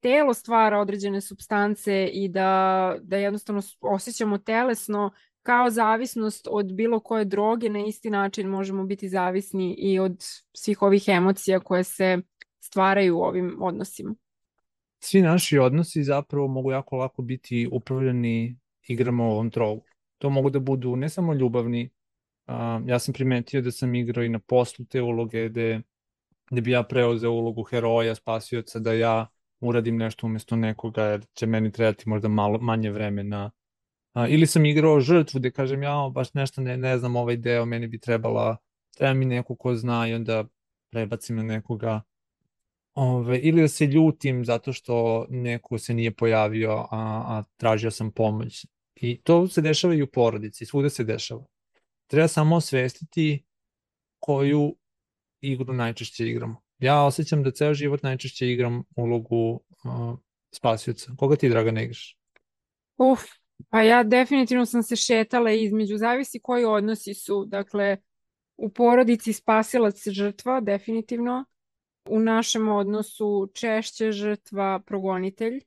telo 0.05 0.35
stvara 0.35 0.81
određene 0.81 1.21
substance 1.21 2.09
i 2.13 2.29
da, 2.29 2.97
da 3.03 3.17
jednostavno 3.17 3.63
osjećamo 3.81 4.39
telesno 4.39 5.11
kao 5.43 5.71
zavisnost 5.71 6.49
od 6.51 6.75
bilo 6.75 7.01
koje 7.01 7.25
droge 7.25 7.69
na 7.69 7.87
isti 7.87 8.11
način 8.11 8.49
možemo 8.49 8.85
biti 8.85 9.09
zavisni 9.09 9.75
i 9.79 9.99
od 9.99 10.25
svih 10.53 10.83
ovih 10.83 11.05
emocija 11.09 11.61
koje 11.61 11.85
se 11.85 12.19
stvaraju 12.61 13.19
u 13.19 13.23
ovim 13.23 13.57
odnosima. 13.63 14.15
Svi 14.99 15.23
naši 15.23 15.59
odnosi 15.59 16.03
zapravo 16.03 16.49
mogu 16.49 16.71
jako 16.71 16.97
lako 16.97 17.23
biti 17.23 17.69
upravljeni 17.73 18.59
igrama 18.89 19.25
ovom 19.25 19.51
trogu. 19.51 19.85
To 20.19 20.31
mogu 20.31 20.51
da 20.51 20.59
budu 20.59 20.97
ne 20.97 21.09
samo 21.09 21.35
ljubavni, 21.35 21.91
uh, 22.47 22.55
ja 22.87 22.99
sam 22.99 23.15
primetio 23.15 23.63
da 23.63 23.71
sam 23.71 23.95
igrao 23.95 24.25
i 24.25 24.29
na 24.29 24.39
poslu 24.39 24.85
te 24.85 25.03
uloge 25.03 25.49
gde, 25.49 25.81
gde 26.51 26.61
bi 26.61 26.71
ja 26.71 26.83
preuzeo 26.83 27.31
ulogu 27.31 27.63
heroja, 27.63 28.15
spasioca, 28.15 28.79
da 28.79 28.93
ja 28.93 29.34
uradim 29.65 29.97
nešto 29.97 30.27
umesto 30.27 30.57
nekoga 30.57 31.05
jer 31.05 31.27
će 31.35 31.47
meni 31.47 31.73
trebati 31.73 32.09
možda 32.09 32.29
malo 32.29 32.59
manje 32.59 32.91
vremena 32.91 33.51
A, 34.15 34.29
ili 34.29 34.47
sam 34.47 34.65
igrao 34.65 35.01
žrtvu 35.01 35.39
gde 35.39 35.51
kažem 35.51 35.83
ja 35.83 36.11
baš 36.13 36.35
nešto 36.35 36.61
ne, 36.61 36.77
ne 36.77 36.99
znam 36.99 37.17
ovaj 37.17 37.37
deo, 37.37 37.65
meni 37.65 37.87
bi 37.87 37.99
trebala, 37.99 38.57
treba 38.97 39.15
mi 39.15 39.25
neko 39.25 39.57
ko 39.57 39.75
zna 39.75 40.09
i 40.09 40.15
onda 40.15 40.45
prebacim 40.91 41.37
na 41.37 41.43
nekoga. 41.43 42.03
Ove, 42.95 43.39
ili 43.39 43.63
da 43.63 43.69
se 43.69 43.87
ljutim 43.87 44.45
zato 44.45 44.73
što 44.73 45.27
neko 45.31 45.79
se 45.79 45.95
nije 45.95 46.15
pojavio, 46.15 46.71
a, 46.71 46.87
a 47.29 47.45
tražio 47.57 47.91
sam 47.91 48.11
pomoć. 48.11 48.67
I 48.97 49.21
to 49.23 49.49
se 49.49 49.61
dešava 49.61 49.95
i 49.95 50.03
u 50.03 50.07
porodici, 50.07 50.67
svuda 50.67 50.91
se 50.91 51.05
dešava. 51.05 51.45
Treba 52.07 52.29
samo 52.29 52.57
osvestiti 52.57 53.45
koju 54.19 54.77
igru 55.41 55.75
najčešće 55.75 56.29
igramo. 56.29 56.64
Ja 56.85 57.05
osjećam 57.05 57.43
da 57.43 57.51
ceo 57.51 57.75
život 57.75 58.03
najčešće 58.03 58.51
igram 58.51 58.83
ulogu 58.97 59.61
uh, 59.85 60.19
spasioca. 60.55 61.13
Koga 61.19 61.37
ti, 61.37 61.49
Draga, 61.49 61.71
ne 61.71 61.85
igraš? 61.85 62.19
Uf, 62.97 63.21
Pa 63.71 63.83
ja 63.83 64.03
definitivno 64.03 64.67
sam 64.67 64.83
se 64.83 64.97
šetala 64.97 65.51
između, 65.51 65.97
zavisi 65.97 66.41
koji 66.41 66.65
odnosi 66.65 67.15
su. 67.15 67.45
Dakle, 67.45 67.97
u 68.57 68.69
porodici 68.69 69.33
spasilac 69.33 70.09
žrtva, 70.09 70.61
definitivno. 70.61 71.45
U 72.09 72.19
našem 72.19 72.69
odnosu 72.69 73.51
češće 73.55 74.13
žrtva 74.13 74.81
progonitelj. 74.87 75.61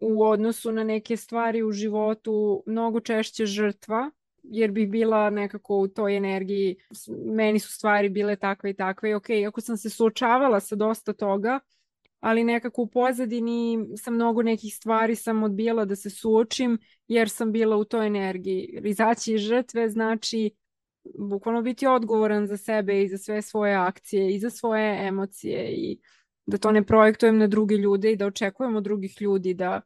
U 0.00 0.24
odnosu 0.24 0.72
na 0.72 0.84
neke 0.84 1.16
stvari 1.16 1.62
u 1.62 1.72
životu 1.72 2.62
mnogo 2.66 3.00
češće 3.00 3.46
žrtva, 3.46 4.10
jer 4.42 4.70
bih 4.70 4.88
bila 4.88 5.30
nekako 5.30 5.76
u 5.76 5.88
toj 5.88 6.16
energiji, 6.16 6.76
meni 7.26 7.58
su 7.58 7.72
stvari 7.72 8.08
bile 8.08 8.36
takve 8.36 8.70
i 8.70 8.74
takve 8.74 9.10
i 9.10 9.14
ok, 9.14 9.26
ako 9.48 9.60
sam 9.60 9.76
se 9.76 9.90
suočavala 9.90 10.60
sa 10.60 10.76
dosta 10.76 11.12
toga, 11.12 11.60
ali 12.20 12.44
nekako 12.44 12.82
u 12.82 12.86
pozadini 12.86 13.78
sa 13.96 14.10
mnogo 14.10 14.42
nekih 14.42 14.74
stvari 14.74 15.16
sam 15.16 15.42
odbijala 15.42 15.84
da 15.84 15.96
se 15.96 16.10
suočim 16.10 16.78
jer 17.08 17.30
sam 17.30 17.52
bila 17.52 17.76
u 17.76 17.84
toj 17.84 18.06
energiji. 18.06 18.80
Izaći 18.84 19.34
iz 19.34 19.40
žrtve 19.40 19.88
znači 19.88 20.50
bukvalno 21.18 21.62
biti 21.62 21.86
odgovoran 21.86 22.46
za 22.46 22.56
sebe 22.56 23.02
i 23.02 23.08
za 23.08 23.18
sve 23.18 23.42
svoje 23.42 23.74
akcije 23.74 24.34
i 24.34 24.38
za 24.38 24.50
svoje 24.50 25.08
emocije 25.08 25.72
i 25.72 25.98
da 26.46 26.58
to 26.58 26.72
ne 26.72 26.86
projektujem 26.86 27.38
na 27.38 27.46
druge 27.46 27.74
ljude 27.74 28.12
i 28.12 28.16
da 28.16 28.26
očekujem 28.26 28.76
od 28.76 28.84
drugih 28.84 29.16
ljudi 29.20 29.54
da 29.54 29.80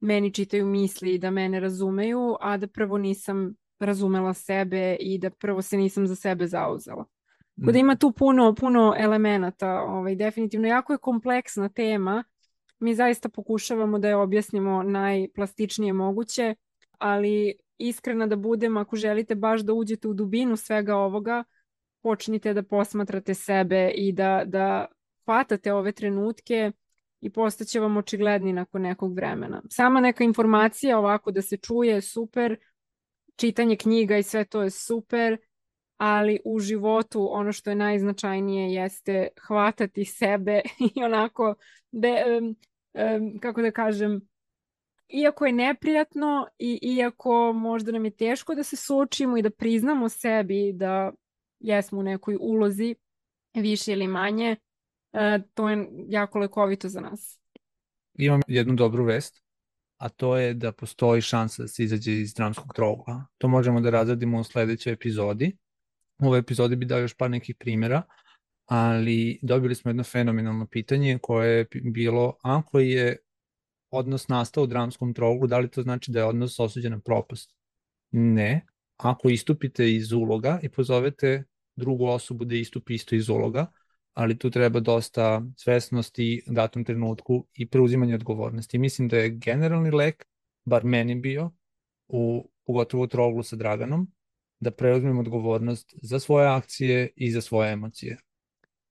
meni 0.00 0.34
čitaju 0.34 0.66
misli 0.66 1.14
i 1.14 1.18
da 1.18 1.30
mene 1.30 1.60
razumeju, 1.60 2.36
a 2.40 2.56
da 2.56 2.66
prvo 2.66 2.98
nisam 2.98 3.54
razumela 3.82 4.34
sebe 4.34 4.96
i 5.00 5.18
da 5.18 5.30
prvo 5.30 5.62
se 5.62 5.76
nisam 5.76 6.06
za 6.06 6.16
sebe 6.16 6.46
zauzela. 6.46 7.04
Tako 7.60 7.72
da 7.72 7.78
ima 7.78 7.96
tu 7.96 8.12
puno, 8.12 8.54
puno 8.54 8.94
elemenata, 8.98 9.80
ovaj, 9.80 10.14
definitivno. 10.14 10.68
Jako 10.68 10.92
je 10.92 10.98
kompleksna 10.98 11.68
tema. 11.68 12.24
Mi 12.78 12.94
zaista 12.94 13.28
pokušavamo 13.28 13.98
da 13.98 14.08
je 14.08 14.16
objasnimo 14.16 14.82
najplastičnije 14.82 15.92
moguće, 15.92 16.54
ali 16.98 17.54
iskrena 17.78 18.26
da 18.26 18.36
budem, 18.36 18.76
ako 18.76 18.96
želite 18.96 19.34
baš 19.34 19.60
da 19.60 19.72
uđete 19.72 20.08
u 20.08 20.14
dubinu 20.14 20.56
svega 20.56 20.96
ovoga, 20.96 21.44
počnite 22.02 22.54
da 22.54 22.62
posmatrate 22.62 23.34
sebe 23.34 23.90
i 23.94 24.12
da, 24.12 24.42
da 24.46 24.86
hvatate 25.24 25.72
ove 25.72 25.92
trenutke 25.92 26.72
i 27.20 27.30
postaće 27.30 27.80
vam 27.80 27.96
očigledni 27.96 28.52
nakon 28.52 28.82
nekog 28.82 29.14
vremena. 29.14 29.62
Sama 29.70 30.00
neka 30.00 30.24
informacija 30.24 30.98
ovako 30.98 31.30
da 31.30 31.42
se 31.42 31.56
čuje 31.56 31.94
je 31.94 32.00
super, 32.00 32.56
čitanje 33.36 33.76
knjiga 33.76 34.16
i 34.16 34.22
sve 34.22 34.44
to 34.44 34.62
je 34.62 34.70
super, 34.70 35.36
ali 35.96 36.40
u 36.44 36.60
životu 36.60 37.28
ono 37.32 37.52
što 37.52 37.70
je 37.70 37.76
najznačajnije 37.76 38.72
jeste 38.72 39.28
hvatati 39.46 40.04
sebe 40.04 40.60
i 40.96 41.04
onako, 41.04 41.54
be, 41.90 42.24
um, 42.38 42.56
um, 42.94 43.38
kako 43.38 43.62
da 43.62 43.70
kažem, 43.70 44.20
iako 45.08 45.46
je 45.46 45.52
neprijatno 45.52 46.46
i 46.58 46.78
iako 46.82 47.52
možda 47.52 47.92
nam 47.92 48.04
je 48.04 48.16
teško 48.16 48.54
da 48.54 48.62
se 48.62 48.76
suočimo 48.76 49.36
i 49.36 49.42
da 49.42 49.50
priznamo 49.50 50.08
sebi 50.08 50.72
da 50.72 51.12
jesmo 51.60 52.00
u 52.00 52.02
nekoj 52.02 52.36
ulozi 52.40 52.94
više 53.54 53.92
ili 53.92 54.06
manje, 54.06 54.56
e, 55.12 55.38
to 55.54 55.68
je 55.68 55.88
jako 56.08 56.38
lekovito 56.38 56.88
za 56.88 57.00
nas. 57.00 57.40
Imam 58.14 58.40
jednu 58.46 58.74
dobru 58.74 59.04
vest, 59.04 59.41
a 60.02 60.08
to 60.08 60.36
je 60.36 60.54
da 60.54 60.72
postoji 60.72 61.22
šansa 61.22 61.62
da 61.62 61.68
se 61.68 61.84
izađe 61.84 62.12
iz 62.12 62.34
dramskog 62.34 62.74
trougla. 62.74 63.26
To 63.38 63.48
možemo 63.48 63.80
da 63.80 63.90
razradimo 63.90 64.40
u 64.40 64.44
sledećoj 64.44 64.92
epizodi. 64.92 65.56
U 66.18 66.26
ovoj 66.26 66.38
epizodi 66.38 66.76
bi 66.76 66.86
dao 66.86 66.98
još 66.98 67.14
par 67.14 67.30
nekih 67.30 67.56
primjera, 67.58 68.02
ali 68.66 69.38
dobili 69.42 69.74
smo 69.74 69.88
jedno 69.88 70.02
fenomenalno 70.02 70.66
pitanje 70.66 71.18
koje 71.22 71.58
je 71.58 71.66
bilo 71.82 72.36
ako 72.42 72.78
je 72.78 73.16
odnos 73.90 74.28
nastao 74.28 74.64
u 74.64 74.66
dramskom 74.66 75.14
trouglu, 75.14 75.46
da 75.46 75.58
li 75.58 75.70
to 75.70 75.82
znači 75.82 76.10
da 76.10 76.18
je 76.18 76.24
odnos 76.24 76.60
osuđen 76.60 76.92
na 76.92 77.00
propast? 77.00 77.54
Ne. 78.10 78.66
Ako 78.96 79.28
istupite 79.28 79.92
iz 79.94 80.12
uloga 80.12 80.58
i 80.62 80.68
pozovete 80.68 81.44
drugu 81.76 82.06
osobu 82.06 82.44
da 82.44 82.54
istupi 82.54 82.94
isto 82.94 83.14
iz 83.14 83.28
uloga, 83.28 83.66
ali 84.14 84.38
tu 84.38 84.50
treba 84.50 84.80
dosta 84.80 85.42
svesnosti 85.56 86.42
u 86.50 86.52
datom 86.52 86.84
trenutku 86.84 87.46
i 87.54 87.68
preuzimanje 87.68 88.14
odgovornosti. 88.14 88.78
Mislim 88.78 89.08
da 89.08 89.16
je 89.16 89.30
generalni 89.30 89.90
lek, 89.90 90.24
bar 90.64 90.84
meni 90.84 91.14
bio, 91.14 91.50
u, 92.08 92.50
pogotovo 92.66 93.02
u 93.02 93.06
troglu 93.06 93.42
sa 93.42 93.56
Draganom, 93.56 94.12
da 94.60 94.70
preuzmem 94.70 95.18
odgovornost 95.18 95.94
za 96.02 96.18
svoje 96.18 96.48
akcije 96.48 97.10
i 97.16 97.30
za 97.30 97.40
svoje 97.40 97.72
emocije. 97.72 98.18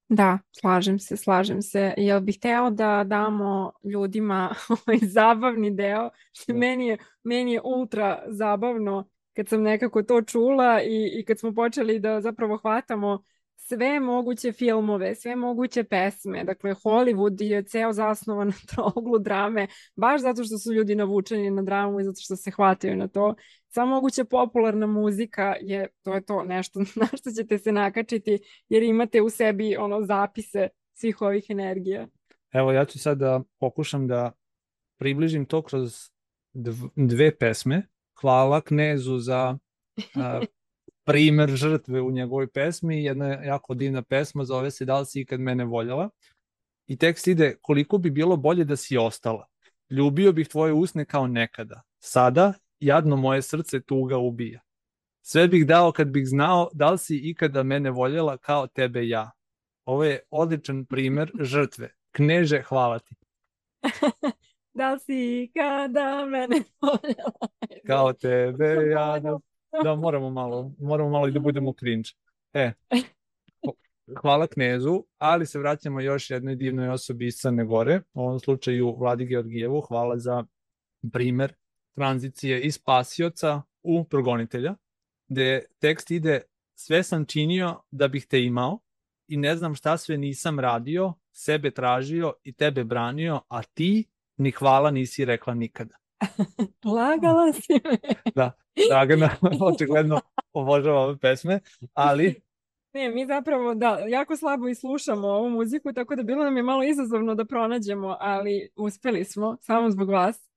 Da, 0.10 0.40
slažem 0.52 1.00
se, 1.00 1.18
slažem 1.18 1.62
se. 1.62 1.94
Jel 1.98 2.20
bih 2.20 2.38
hteo 2.38 2.70
da 2.70 3.04
damo 3.04 3.72
ljudima 3.84 4.56
ovaj 4.70 5.00
zabavni 5.02 5.76
deo, 5.76 6.10
da. 6.48 6.54
meni 6.54 6.88
je, 6.88 6.98
meni 7.24 7.54
je 7.54 7.62
ultra 7.64 8.24
zabavno 8.28 9.10
kad 9.36 9.48
sam 9.48 9.62
nekako 9.62 10.04
to 10.04 10.22
čula 10.22 10.82
i, 10.82 11.20
i 11.20 11.26
kad 11.26 11.40
smo 11.40 11.54
počeli 11.54 12.00
da 12.00 12.22
zapravo 12.22 12.58
hvatamo 12.58 13.24
sve 13.64 14.00
moguće 14.00 14.52
filmove, 14.52 15.16
sve 15.16 15.36
moguće 15.36 15.84
pesme. 15.84 16.44
Dakle, 16.44 16.74
Hollywood 16.74 17.44
je 17.44 17.64
ceo 17.64 17.94
zasnovan 17.94 18.48
na 18.56 18.76
troglu 18.76 19.20
drame, 19.20 19.68
baš 19.96 20.22
zato 20.22 20.44
što 20.44 20.58
su 20.58 20.74
ljudi 20.74 20.96
navučeni 20.96 21.52
na 21.52 21.62
dramu 21.62 22.00
i 22.00 22.04
zato 22.04 22.22
što 22.22 22.36
se 22.36 22.52
hvataju 22.52 22.98
na 22.98 23.08
to. 23.08 23.36
Sva 23.68 23.86
moguća 23.86 24.26
popularna 24.26 24.88
muzika 24.88 25.56
je, 25.62 25.88
to 26.02 26.14
je 26.14 26.26
to 26.26 26.44
nešto 26.44 26.80
na 27.02 27.08
što 27.14 27.32
ćete 27.32 27.58
se 27.58 27.72
nakačiti, 27.72 28.40
jer 28.70 28.84
imate 28.84 29.22
u 29.22 29.30
sebi 29.30 29.76
ono 29.76 30.02
zapise 30.06 30.68
svih 30.94 31.22
ovih 31.22 31.46
energija. 31.50 32.08
Evo, 32.52 32.72
ja 32.72 32.86
ću 32.86 33.00
sad 33.00 33.18
da 33.18 33.42
pokušam 33.60 34.08
da 34.08 34.32
približim 34.98 35.46
to 35.46 35.62
kroz 35.62 36.10
dve 36.96 37.38
pesme. 37.38 37.88
Hvala 38.22 38.62
Knezu 38.62 39.18
za 39.18 39.58
a, 40.16 40.42
primer 41.04 41.50
žrtve 41.50 42.02
u 42.02 42.12
njegovoj 42.12 42.48
pesmi, 42.48 43.04
jedna 43.04 43.28
jako 43.28 43.74
divna 43.74 44.02
pesma, 44.02 44.44
zove 44.44 44.72
se 44.72 44.86
Da 44.86 45.00
li 45.00 45.06
si 45.06 45.22
ikad 45.22 45.40
mene 45.40 45.66
voljela? 45.66 46.10
I 46.88 46.98
tekst 46.98 47.28
ide, 47.28 47.56
koliko 47.62 47.98
bi 47.98 48.10
bilo 48.10 48.38
bolje 48.38 48.64
da 48.64 48.76
si 48.76 48.98
ostala. 48.98 49.48
Ljubio 49.90 50.32
bih 50.32 50.48
tvoje 50.48 50.74
usne 50.74 51.06
kao 51.06 51.28
nekada. 51.28 51.82
Sada, 52.00 52.54
jadno 52.80 53.16
moje 53.16 53.42
srce 53.42 53.82
tuga 53.82 54.18
ubija. 54.18 54.62
Sve 55.22 55.48
bih 55.48 55.68
dao 55.68 55.92
kad 55.92 56.08
bih 56.08 56.28
znao 56.28 56.70
da 56.74 56.92
li 56.92 56.98
si 56.98 57.18
ikada 57.18 57.64
mene 57.64 57.92
voljela 57.92 58.38
kao 58.38 58.68
tebe 58.68 59.08
ja. 59.08 59.32
Ovo 59.86 60.04
je 60.04 60.20
odličan 60.30 60.86
primer 60.86 61.32
žrtve. 61.52 61.94
Kneže, 62.12 62.62
hvala 62.62 63.00
ti. 63.00 63.16
da 64.74 64.94
li 64.94 65.00
si 65.00 65.44
ikada 65.44 66.26
mene 66.26 66.64
voljela? 66.82 67.48
Kao 67.88 68.14
tebe 68.14 68.66
ja, 68.92 69.20
da 69.20 69.40
da 69.84 69.96
moramo 69.96 70.30
malo, 70.30 70.72
moramo 70.80 71.10
malo 71.10 71.28
i 71.28 71.32
da 71.32 71.40
budemo 71.40 71.74
cringe. 71.74 72.10
E, 72.54 72.72
hvala 74.22 74.48
knezu, 74.48 75.04
ali 75.18 75.46
se 75.46 75.60
vraćamo 75.60 76.02
još 76.02 76.30
jednoj 76.30 76.56
divnoj 76.56 76.90
osobi 76.90 77.28
iz 77.28 77.36
Crne 77.36 77.66
Gore, 77.66 78.02
u 78.14 78.22
ovom 78.22 78.40
slučaju 78.40 78.96
Vladi 79.00 79.26
Georgijevu, 79.26 79.82
hvala 79.82 80.18
za 80.18 80.46
primer 81.12 81.54
tranzicije 81.96 82.62
iz 82.62 82.78
pasioca 82.78 83.62
u 83.84 84.04
progonitelja, 84.04 84.76
gde 85.28 85.66
tekst 85.80 86.12
ide 86.12 86.42
sve 86.76 87.04
sam 87.04 87.26
činio 87.26 87.82
da 87.92 88.08
bih 88.08 88.28
te 88.28 88.44
imao 88.44 88.80
i 89.28 89.38
ne 89.38 89.56
znam 89.56 89.76
šta 89.76 89.98
sve 89.98 90.18
nisam 90.18 90.60
radio, 90.60 91.14
sebe 91.32 91.72
tražio 91.72 92.34
i 92.44 92.54
tebe 92.54 92.84
branio, 92.84 93.42
a 93.48 93.64
ti 93.64 94.10
ni 94.38 94.52
hvala 94.52 94.92
nisi 94.92 95.26
rekla 95.26 95.54
nikada. 95.54 95.96
Lagala 96.96 97.54
si 97.54 97.74
me. 97.74 97.98
Da, 98.36 98.52
Dragana 98.90 99.30
očigledno 99.74 100.22
obožava 100.54 101.00
ove 101.00 101.18
pesme, 101.18 101.60
ali... 101.94 102.36
Ne, 102.94 103.10
mi 103.10 103.26
zapravo, 103.26 103.76
da, 103.76 104.00
jako 104.08 104.38
slabo 104.38 104.68
i 104.68 104.76
slušamo 104.76 105.28
ovu 105.28 105.50
muziku, 105.50 105.94
tako 105.94 106.16
da 106.16 106.24
bilo 106.24 106.44
nam 106.44 106.58
je 106.58 106.64
malo 106.64 106.84
izazovno 106.84 107.36
da 107.36 107.46
pronađemo, 107.46 108.18
ali 108.20 108.70
uspeli 108.76 109.26
smo, 109.26 109.58
samo 109.62 109.90
zbog 109.90 110.10
vas. 110.10 110.50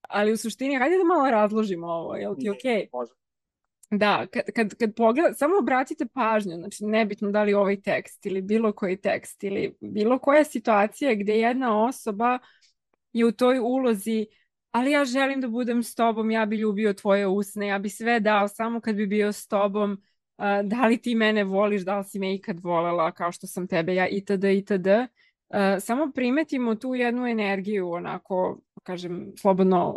Ali 0.00 0.32
u 0.32 0.36
suštini, 0.36 0.76
hajde 0.76 0.96
da 0.98 1.04
malo 1.04 1.30
razložimo 1.30 1.86
ovo, 1.86 2.14
je 2.14 2.28
li 2.28 2.36
ti 2.38 2.50
okej? 2.50 2.72
Okay? 2.72 2.88
Može. 2.92 3.12
Da, 3.90 4.26
kad, 4.26 4.42
kad, 4.54 4.74
kad 4.74 4.94
pogled, 4.94 5.38
samo 5.38 5.58
obratite 5.58 6.06
pažnju, 6.14 6.56
znači 6.56 6.84
nebitno 6.84 7.30
da 7.30 7.42
li 7.42 7.54
ovaj 7.54 7.80
tekst 7.80 8.26
ili 8.26 8.42
bilo 8.42 8.72
koji 8.72 8.96
tekst 8.96 9.44
ili 9.44 9.76
bilo 9.80 10.18
koja 10.18 10.44
situacija 10.44 11.14
gde 11.14 11.32
jedna 11.32 11.84
osoba 11.84 12.38
je 13.12 13.26
u 13.26 13.32
toj 13.32 13.58
ulozi 13.58 14.26
uh, 14.28 14.41
ali 14.72 14.90
ja 14.90 15.04
želim 15.04 15.40
da 15.40 15.48
budem 15.48 15.82
s 15.82 15.94
tobom, 15.94 16.30
ja 16.30 16.46
bi 16.46 16.56
ljubio 16.56 16.92
tvoje 16.92 17.26
usne, 17.26 17.66
ja 17.66 17.78
bi 17.78 17.88
sve 17.88 18.20
dao 18.20 18.48
samo 18.48 18.80
kad 18.80 18.96
bi 18.96 19.06
bio 19.06 19.32
s 19.32 19.48
tobom, 19.48 19.92
uh, 19.92 20.44
da 20.64 20.86
li 20.86 20.98
ti 20.98 21.14
mene 21.14 21.44
voliš, 21.44 21.82
da 21.82 21.98
li 21.98 22.04
si 22.04 22.18
me 22.18 22.34
ikad 22.34 22.60
volela 22.60 23.12
kao 23.12 23.32
što 23.32 23.46
sam 23.46 23.66
tebe 23.66 23.94
ja 23.94 24.08
itd. 24.08 24.44
itd. 24.44 24.86
Uh, 24.86 25.56
samo 25.80 26.12
primetimo 26.14 26.74
tu 26.74 26.94
jednu 26.94 27.26
energiju, 27.26 27.90
onako, 27.90 28.60
kažem, 28.82 29.32
slobodno 29.36 29.94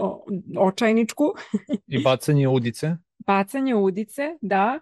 očajničku. 0.57 1.33
I 1.87 2.03
bacanje 2.03 2.47
udice. 2.47 2.97
Bacanje 3.27 3.75
udice, 3.75 4.37
da. 4.41 4.79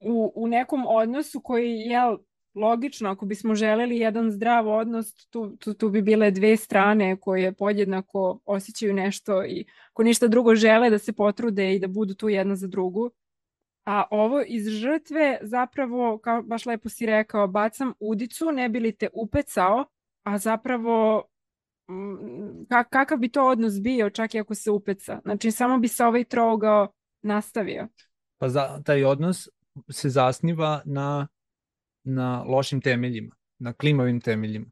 U, 0.00 0.32
u 0.34 0.48
nekom 0.48 0.84
odnosu 0.86 1.40
koji, 1.40 1.70
jel, 1.70 2.16
logično, 2.60 3.10
ako 3.10 3.26
bismo 3.26 3.54
želeli 3.54 3.98
jedan 3.98 4.30
zdrav 4.30 4.68
odnos, 4.68 5.14
tu, 5.14 5.56
tu, 5.56 5.74
tu 5.74 5.90
bi 5.90 6.02
bile 6.02 6.30
dve 6.30 6.56
strane 6.56 7.16
koje 7.20 7.52
podjednako 7.52 8.40
osjećaju 8.44 8.94
nešto 8.94 9.44
i 9.44 9.66
ako 9.90 10.02
ništa 10.02 10.28
drugo 10.28 10.54
žele 10.54 10.90
da 10.90 10.98
se 10.98 11.12
potrude 11.12 11.74
i 11.74 11.78
da 11.78 11.88
budu 11.88 12.14
tu 12.14 12.28
jedna 12.28 12.56
za 12.56 12.66
drugu. 12.66 13.10
A 13.84 14.04
ovo 14.10 14.42
iz 14.46 14.68
žrtve 14.68 15.38
zapravo, 15.42 16.18
kao 16.18 16.42
baš 16.42 16.66
lepo 16.66 16.88
si 16.88 17.06
rekao, 17.06 17.48
bacam 17.48 17.92
udicu, 18.00 18.52
ne 18.52 18.68
bi 18.68 18.80
li 18.80 18.92
te 18.92 19.08
upecao, 19.12 19.84
a 20.22 20.38
zapravo 20.38 21.24
mm, 21.90 22.64
kakav 22.90 23.18
bi 23.18 23.28
to 23.28 23.46
odnos 23.46 23.80
bio 23.80 24.10
čak 24.10 24.34
i 24.34 24.40
ako 24.40 24.54
se 24.54 24.70
upeca. 24.70 25.20
Znači 25.24 25.50
samo 25.50 25.78
bi 25.78 25.88
se 25.88 26.04
ovaj 26.04 26.24
trougao 26.24 26.92
nastavio. 27.22 27.88
Pa 28.38 28.48
za, 28.48 28.82
taj 28.84 29.04
odnos 29.04 29.48
se 29.90 30.08
zasniva 30.08 30.82
na 30.84 31.28
na 32.08 32.42
lošim 32.42 32.80
temeljima, 32.80 33.36
na 33.58 33.72
klimavim 33.72 34.20
temeljima. 34.20 34.66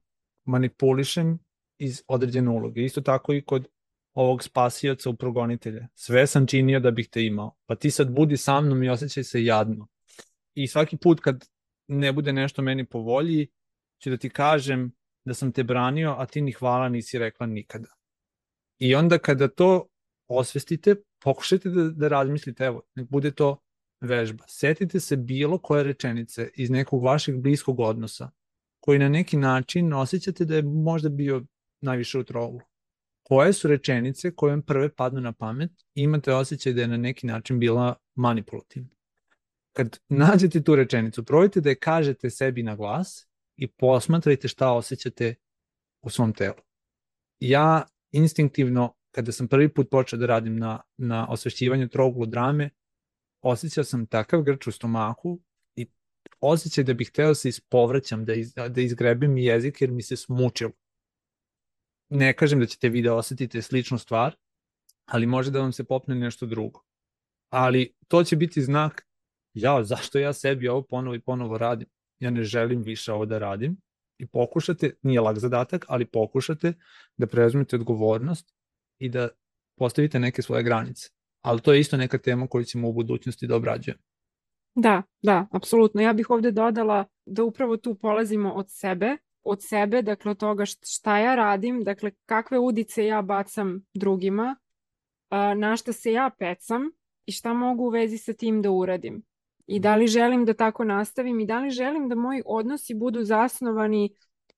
Manipulišem 0.44 1.38
iz 1.78 2.02
određene 2.08 2.50
uloge. 2.50 2.84
Isto 2.84 3.00
tako 3.00 3.34
i 3.34 3.42
kod 3.42 3.68
ovog 4.14 4.42
spasioca 4.42 5.10
u 5.10 5.16
progonitelja. 5.16 5.88
Sve 5.94 6.26
sam 6.26 6.46
činio 6.46 6.80
da 6.80 6.90
bih 6.90 7.08
te 7.08 7.24
imao. 7.24 7.56
Pa 7.66 7.74
ti 7.74 7.90
sad 7.90 8.10
budi 8.10 8.36
sa 8.36 8.60
mnom 8.60 8.82
i 8.82 8.88
osjećaj 8.88 9.24
se 9.24 9.44
jadno. 9.44 9.88
I 10.54 10.68
svaki 10.68 10.96
put 10.96 11.20
kad 11.20 11.44
ne 11.88 12.12
bude 12.12 12.32
nešto 12.32 12.62
meni 12.62 12.86
po 12.86 12.98
volji, 12.98 13.48
ću 14.02 14.10
da 14.10 14.16
ti 14.16 14.30
kažem 14.30 14.92
da 15.24 15.34
sam 15.34 15.52
te 15.52 15.64
branio, 15.64 16.14
a 16.18 16.26
ti 16.26 16.40
ni 16.40 16.52
hvala 16.52 16.88
nisi 16.88 17.18
rekla 17.18 17.46
nikada. 17.46 17.88
I 18.78 18.94
onda 18.94 19.18
kada 19.18 19.48
to 19.48 19.88
osvestite, 20.28 20.96
pokušajte 21.24 21.68
da, 21.68 21.90
da 21.90 22.08
razmislite, 22.08 22.64
evo, 22.64 22.82
nek 22.94 23.10
bude 23.10 23.30
to 23.30 23.65
vežba. 24.06 24.44
Setite 24.48 25.00
se 25.00 25.16
bilo 25.16 25.58
koje 25.58 25.84
rečenice 25.84 26.50
iz 26.54 26.70
nekog 26.70 27.04
vašeg 27.04 27.40
bliskog 27.40 27.80
odnosa 27.80 28.30
koji 28.80 28.98
na 28.98 29.08
neki 29.08 29.36
način 29.36 29.92
osjećate 29.92 30.44
da 30.44 30.56
je 30.56 30.62
možda 30.62 31.08
bio 31.08 31.44
najviše 31.80 32.18
u 32.18 32.24
trovu. 32.24 32.60
koje 33.28 33.52
su 33.52 33.68
rečenice 33.68 34.30
koje 34.34 34.50
vam 34.50 34.62
prve 34.62 34.94
padnu 34.94 35.20
na 35.20 35.32
pamet 35.32 35.70
i 35.94 36.02
imate 36.02 36.34
osjećaj 36.34 36.72
da 36.72 36.80
je 36.80 36.88
na 36.88 36.96
neki 36.96 37.26
način 37.26 37.58
bila 37.58 37.94
manipulativna. 38.14 38.90
Kad 39.72 39.98
nađete 40.08 40.62
tu 40.62 40.76
rečenicu, 40.76 41.24
probajte 41.24 41.60
da 41.60 41.68
je 41.68 41.78
kažete 41.78 42.30
sebi 42.30 42.62
na 42.62 42.76
glas 42.76 43.28
i 43.56 43.66
posmatrajte 43.66 44.48
šta 44.48 44.72
osjećate 44.72 45.34
u 46.02 46.10
svom 46.10 46.32
telu. 46.32 46.62
Ja 47.40 47.86
instinktivno, 48.10 48.94
kada 49.10 49.32
sam 49.32 49.48
prvi 49.48 49.74
put 49.74 49.90
počeo 49.90 50.18
da 50.18 50.26
radim 50.26 50.56
na, 50.56 50.80
na 50.96 51.26
osvešćivanju 51.30 51.88
troglu 51.88 52.26
drame, 52.26 52.70
osjećao 53.50 53.84
sam 53.84 54.06
takav 54.06 54.42
grč 54.42 54.66
u 54.66 54.72
stomaku 54.72 55.40
i 55.76 55.86
osjećaj 56.40 56.84
da 56.84 56.94
bih 56.94 57.08
hteo 57.08 57.28
da 57.28 57.34
se 57.34 57.48
ispovraćam, 57.48 58.24
da, 58.24 58.34
iz, 58.34 58.54
da 58.54 58.80
izgrebim 58.80 59.38
jezik 59.38 59.80
jer 59.80 59.90
mi 59.90 60.02
se 60.02 60.16
smučilo 60.16 60.72
ne 62.08 62.32
kažem 62.32 62.60
da 62.60 62.66
ćete 62.66 62.88
vi 62.88 63.02
da 63.02 63.14
osetite 63.14 63.62
sličnu 63.62 63.98
stvar, 63.98 64.36
ali 65.06 65.26
može 65.26 65.50
da 65.50 65.60
vam 65.60 65.72
se 65.72 65.84
popne 65.84 66.14
nešto 66.14 66.46
drugo. 66.46 66.82
Ali 67.50 67.94
to 68.08 68.24
će 68.24 68.36
biti 68.36 68.62
znak, 68.62 69.06
ja, 69.54 69.84
zašto 69.84 70.18
ja 70.18 70.32
sebi 70.32 70.68
ovo 70.68 70.82
ponovo 70.82 71.14
i 71.14 71.20
ponovo 71.20 71.58
radim? 71.58 71.88
Ja 72.18 72.30
ne 72.30 72.42
želim 72.42 72.82
više 72.82 73.12
ovo 73.12 73.26
da 73.26 73.38
radim 73.38 73.76
i 74.18 74.26
pokušate, 74.26 74.94
nije 75.02 75.20
lag 75.20 75.38
zadatak, 75.38 75.84
ali 75.88 76.06
pokušate 76.06 76.72
da 77.16 77.26
preuzmete 77.26 77.76
odgovornost 77.76 78.54
i 78.98 79.08
da 79.08 79.28
postavite 79.78 80.18
neke 80.18 80.42
svoje 80.42 80.62
granice. 80.62 81.08
Ali 81.46 81.60
to 81.60 81.72
je 81.72 81.80
isto 81.80 81.96
neka 81.96 82.18
tema 82.18 82.46
koju 82.46 82.64
ćemo 82.64 82.88
u 82.88 82.92
budućnosti 82.92 83.46
da 83.46 83.56
obrađujemo. 83.56 84.02
Da, 84.74 85.02
da, 85.22 85.46
apsolutno. 85.52 86.00
Ja 86.00 86.12
bih 86.12 86.30
ovde 86.30 86.50
dodala 86.50 87.04
da 87.26 87.44
upravo 87.44 87.76
tu 87.76 87.94
polazimo 87.94 88.52
od 88.52 88.66
sebe, 88.68 89.16
od 89.42 89.62
sebe, 89.62 90.02
dakle 90.02 90.30
od 90.30 90.38
toga 90.38 90.64
šta 90.66 91.18
ja 91.18 91.34
radim, 91.34 91.84
dakle 91.84 92.10
kakve 92.26 92.58
udice 92.58 93.06
ja 93.06 93.22
bacam 93.22 93.84
drugima, 93.94 94.56
na 95.56 95.76
šta 95.76 95.92
se 95.92 96.12
ja 96.12 96.30
pecam 96.38 96.90
i 97.26 97.32
šta 97.32 97.54
mogu 97.54 97.84
u 97.84 97.88
vezi 97.88 98.18
sa 98.18 98.32
tim 98.32 98.62
da 98.62 98.70
uradim. 98.70 99.22
I 99.66 99.80
da 99.80 99.96
li 99.96 100.06
želim 100.06 100.44
da 100.44 100.54
tako 100.54 100.84
nastavim 100.84 101.40
i 101.40 101.46
da 101.46 101.58
li 101.58 101.70
želim 101.70 102.08
da 102.08 102.14
moji 102.14 102.42
odnosi 102.46 102.94
budu 102.94 103.24
zasnovani 103.24 104.10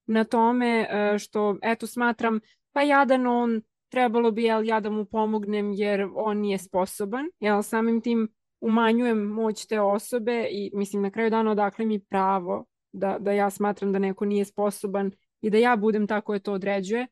na 0.06 0.24
tome 0.24 0.88
što, 1.18 1.56
eto, 1.62 1.86
smatram, 1.86 2.40
pa 2.72 2.82
jadan 2.82 3.26
on, 3.26 3.62
trebalo 3.88 4.30
bi 4.30 4.42
jel, 4.42 4.64
ja 4.64 4.80
da 4.80 4.90
mu 4.90 5.04
pomognem 5.04 5.72
jer 5.72 6.08
on 6.14 6.38
nije 6.38 6.58
sposoban, 6.58 7.26
jel, 7.40 7.62
samim 7.62 8.00
tim 8.00 8.28
umanjujem 8.60 9.18
moć 9.18 9.66
te 9.66 9.80
osobe 9.80 10.46
i 10.50 10.70
mislim 10.74 11.02
na 11.02 11.10
kraju 11.10 11.30
dana 11.30 11.50
odakle 11.50 11.86
mi 11.86 11.98
pravo 11.98 12.64
da, 12.92 13.16
da 13.20 13.32
ja 13.32 13.50
smatram 13.50 13.92
da 13.92 13.98
neko 13.98 14.24
nije 14.24 14.44
sposoban 14.44 15.10
i 15.40 15.50
da 15.50 15.58
ja 15.58 15.76
budem 15.76 16.06
tako 16.06 16.34
je 16.34 16.40
to 16.40 16.52
određuje. 16.52 17.06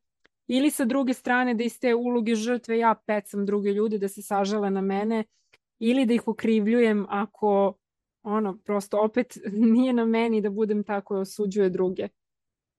Ili 0.46 0.70
sa 0.70 0.84
druge 0.84 1.14
strane 1.14 1.54
da 1.54 1.64
iz 1.64 1.80
te 1.80 1.94
uloge 1.94 2.34
žrtve 2.34 2.78
ja 2.78 2.94
pecam 3.06 3.46
druge 3.46 3.72
ljude 3.72 3.98
da 3.98 4.08
se 4.08 4.22
sažale 4.22 4.70
na 4.70 4.80
mene 4.80 5.24
ili 5.78 6.06
da 6.06 6.14
ih 6.14 6.28
okrivljujem 6.28 7.06
ako 7.08 7.74
ono 8.22 8.58
prosto 8.64 8.98
opet 9.00 9.38
nije 9.74 9.92
na 9.92 10.04
meni 10.04 10.40
da 10.40 10.50
budem 10.50 10.84
tako 10.84 11.16
osuđuje 11.16 11.70
druge. 11.70 12.08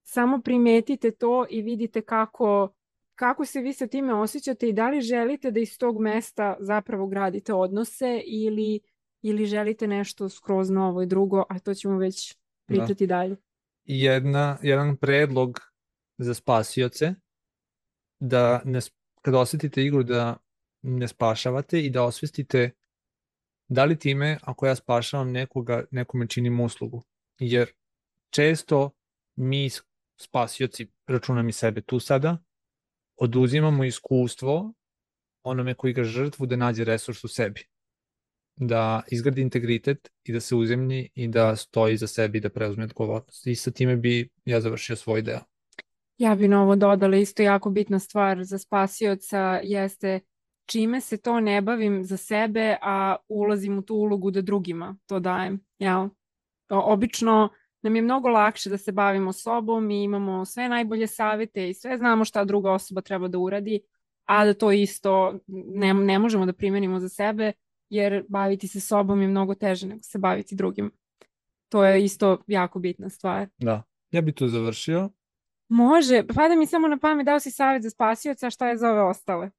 Samo 0.04 0.42
primetite 0.42 1.12
to 1.12 1.46
i 1.50 1.62
vidite 1.62 2.02
kako 2.02 2.70
kako 3.18 3.46
se 3.46 3.62
vi 3.62 3.74
sa 3.74 3.88
time 3.88 4.14
osjećate 4.14 4.70
i 4.70 4.74
da 4.74 4.90
li 4.90 5.02
želite 5.02 5.52
da 5.52 5.60
iz 5.60 5.78
tog 5.78 6.00
mesta 6.00 6.58
zapravo 6.60 7.08
gradite 7.08 7.54
odnose 7.54 8.22
ili, 8.26 8.80
ili 9.22 9.46
želite 9.46 9.88
nešto 9.88 10.30
skroz 10.30 10.70
novo 10.70 11.02
i 11.02 11.06
drugo, 11.06 11.44
a 11.50 11.60
to 11.60 11.74
ćemo 11.74 11.98
već 11.98 12.38
pričati 12.66 13.08
da. 13.08 13.16
dalje. 13.16 13.36
Jedna, 13.86 14.58
jedan 14.62 14.98
predlog 14.98 15.60
za 16.18 16.34
spasioce 16.34 17.14
da 18.20 18.62
ne, 18.66 18.80
kada 19.22 19.40
osetite 19.40 19.84
igru 19.84 20.04
da 20.04 20.38
ne 20.82 21.08
spašavate 21.08 21.82
i 21.82 21.90
da 21.90 22.04
osvestite 22.04 22.72
da 23.68 23.86
li 23.86 24.00
time 24.00 24.38
ako 24.42 24.68
ja 24.68 24.76
spašavam 24.76 25.32
nekoga, 25.32 25.84
nekome 25.92 26.28
činim 26.28 26.60
uslugu. 26.60 27.04
Jer 27.40 27.70
često 28.30 28.92
mi 29.36 29.70
spasioci, 30.18 30.88
računam 31.08 31.50
i 31.50 31.52
sebe 31.52 31.82
tu 31.82 32.00
sada, 32.00 32.38
oduzimamo 33.18 33.84
iskustvo 33.84 34.74
onome 35.44 35.74
koji 35.74 35.94
ga 35.94 36.04
žrtvu 36.04 36.46
da 36.46 36.56
nađe 36.56 36.84
resurs 36.84 37.24
u 37.24 37.28
sebi 37.28 37.64
da 38.58 39.02
izgradi 39.12 39.42
integritet 39.42 40.10
i 40.24 40.34
da 40.34 40.40
se 40.40 40.56
uzemlji 40.56 41.10
i 41.14 41.28
da 41.28 41.56
stoji 41.56 41.98
za 41.98 42.08
sebi 42.08 42.38
i 42.38 42.42
da 42.42 42.50
preuzme 42.50 42.84
odgovornost. 42.84 43.48
I 43.48 43.56
sa 43.56 43.72
time 43.72 43.96
bi 43.96 44.30
ja 44.46 44.62
završio 44.62 44.96
svoj 44.96 45.22
deo. 45.22 45.40
Ja 46.18 46.36
bi 46.36 46.48
na 46.48 46.64
ovo 46.64 46.76
dodala 46.76 47.18
isto 47.18 47.44
jako 47.44 47.70
bitna 47.70 48.00
stvar 48.00 48.44
za 48.44 48.58
spasioca 48.58 49.60
jeste 49.64 50.20
čime 50.66 51.02
se 51.02 51.18
to 51.18 51.40
ne 51.40 51.62
bavim 51.62 52.04
za 52.04 52.18
sebe, 52.18 52.78
a 52.82 53.16
ulazim 53.28 53.78
u 53.78 53.82
tu 53.82 53.96
ulogu 53.96 54.32
da 54.32 54.42
drugima 54.42 54.98
to 55.06 55.20
dajem. 55.20 55.60
Jel? 55.80 56.10
Obično 56.70 57.50
nam 57.82 57.96
je 57.96 58.02
mnogo 58.02 58.30
lakše 58.30 58.70
da 58.70 58.78
se 58.78 58.92
bavimo 58.92 59.34
sobom 59.34 59.92
i 59.92 60.04
imamo 60.04 60.46
sve 60.46 60.70
najbolje 60.70 61.08
savete 61.08 61.70
i 61.70 61.74
sve 61.74 61.98
znamo 61.98 62.26
šta 62.26 62.44
druga 62.44 62.72
osoba 62.72 63.02
treba 63.02 63.28
da 63.28 63.38
uradi, 63.38 63.82
a 64.26 64.46
da 64.46 64.54
to 64.54 64.72
isto 64.72 65.40
ne, 65.48 65.94
ne 65.94 66.20
možemo 66.20 66.46
da 66.46 66.54
primenimo 66.54 67.00
za 67.00 67.10
sebe, 67.10 67.52
jer 67.90 68.26
baviti 68.30 68.68
se 68.68 68.80
sobom 68.80 69.22
je 69.22 69.28
mnogo 69.28 69.56
teže 69.56 69.88
nego 69.88 70.04
se 70.04 70.18
baviti 70.18 70.56
drugim. 70.56 70.92
To 71.70 71.86
je 71.86 72.04
isto 72.04 72.38
jako 72.48 72.80
bitna 72.80 73.10
stvar. 73.10 73.48
Da, 73.58 73.84
ja 74.12 74.22
bi 74.22 74.32
to 74.32 74.48
završio. 74.48 75.10
Može, 75.70 76.24
pada 76.36 76.56
mi 76.56 76.66
samo 76.66 76.88
na 76.88 76.98
pamet 76.98 77.26
dao 77.26 77.40
si 77.40 77.52
savjet 77.52 77.84
za 77.84 77.90
spasioca, 77.90 78.50
šta 78.50 78.70
je 78.70 78.78
za 78.78 78.90
ove 78.90 79.02
ostale? 79.02 79.50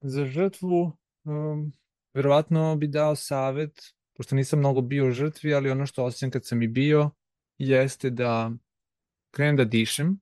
Za 0.00 0.26
žrtvu, 0.26 0.92
um, 1.24 1.72
verovatno 2.14 2.76
bi 2.76 2.86
dao 2.86 3.16
savjet, 3.16 3.80
pošto 4.16 4.34
nisam 4.34 4.58
mnogo 4.58 4.80
bio 4.80 5.08
u 5.08 5.10
žrtvi, 5.10 5.54
ali 5.54 5.70
ono 5.70 5.86
što 5.86 6.04
osjećam 6.04 6.30
kad 6.30 6.46
sam 6.46 6.62
i 6.62 6.68
bio, 6.68 7.10
jeste 7.68 8.10
da 8.10 8.50
krenem 9.30 9.56
da 9.56 9.64
dišem 9.64 10.20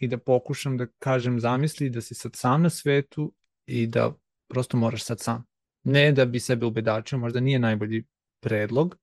i 0.00 0.08
da 0.08 0.18
pokušam 0.18 0.76
da 0.76 0.86
kažem 0.86 1.40
zamisli 1.40 1.90
da 1.90 2.00
si 2.00 2.14
sad 2.14 2.36
sam 2.36 2.62
na 2.62 2.70
svetu 2.70 3.32
i 3.66 3.86
da 3.86 4.14
prosto 4.48 4.76
moraš 4.76 5.04
sad 5.04 5.20
sam 5.20 5.48
ne 5.84 6.12
da 6.12 6.24
bi 6.24 6.40
sebe 6.40 6.66
ubedačio, 6.66 7.18
možda 7.18 7.40
nije 7.40 7.58
najbolji 7.58 8.04
predlog, 8.40 8.96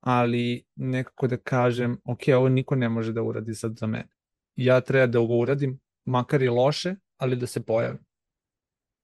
ali 0.00 0.64
nekako 0.76 1.26
da 1.26 1.36
kažem, 1.36 2.00
ok, 2.04 2.20
ovo 2.36 2.48
niko 2.48 2.74
ne 2.74 2.88
može 2.88 3.12
da 3.12 3.22
uradi 3.22 3.54
sad 3.54 3.76
za 3.76 3.86
mene. 3.86 4.08
Ja 4.56 4.80
treba 4.80 5.06
da 5.06 5.20
ovo 5.20 5.38
uradim, 5.38 5.80
makar 6.04 6.42
i 6.42 6.48
loše, 6.48 6.94
ali 7.16 7.36
da 7.36 7.46
se 7.46 7.62
pojavim. 7.64 7.98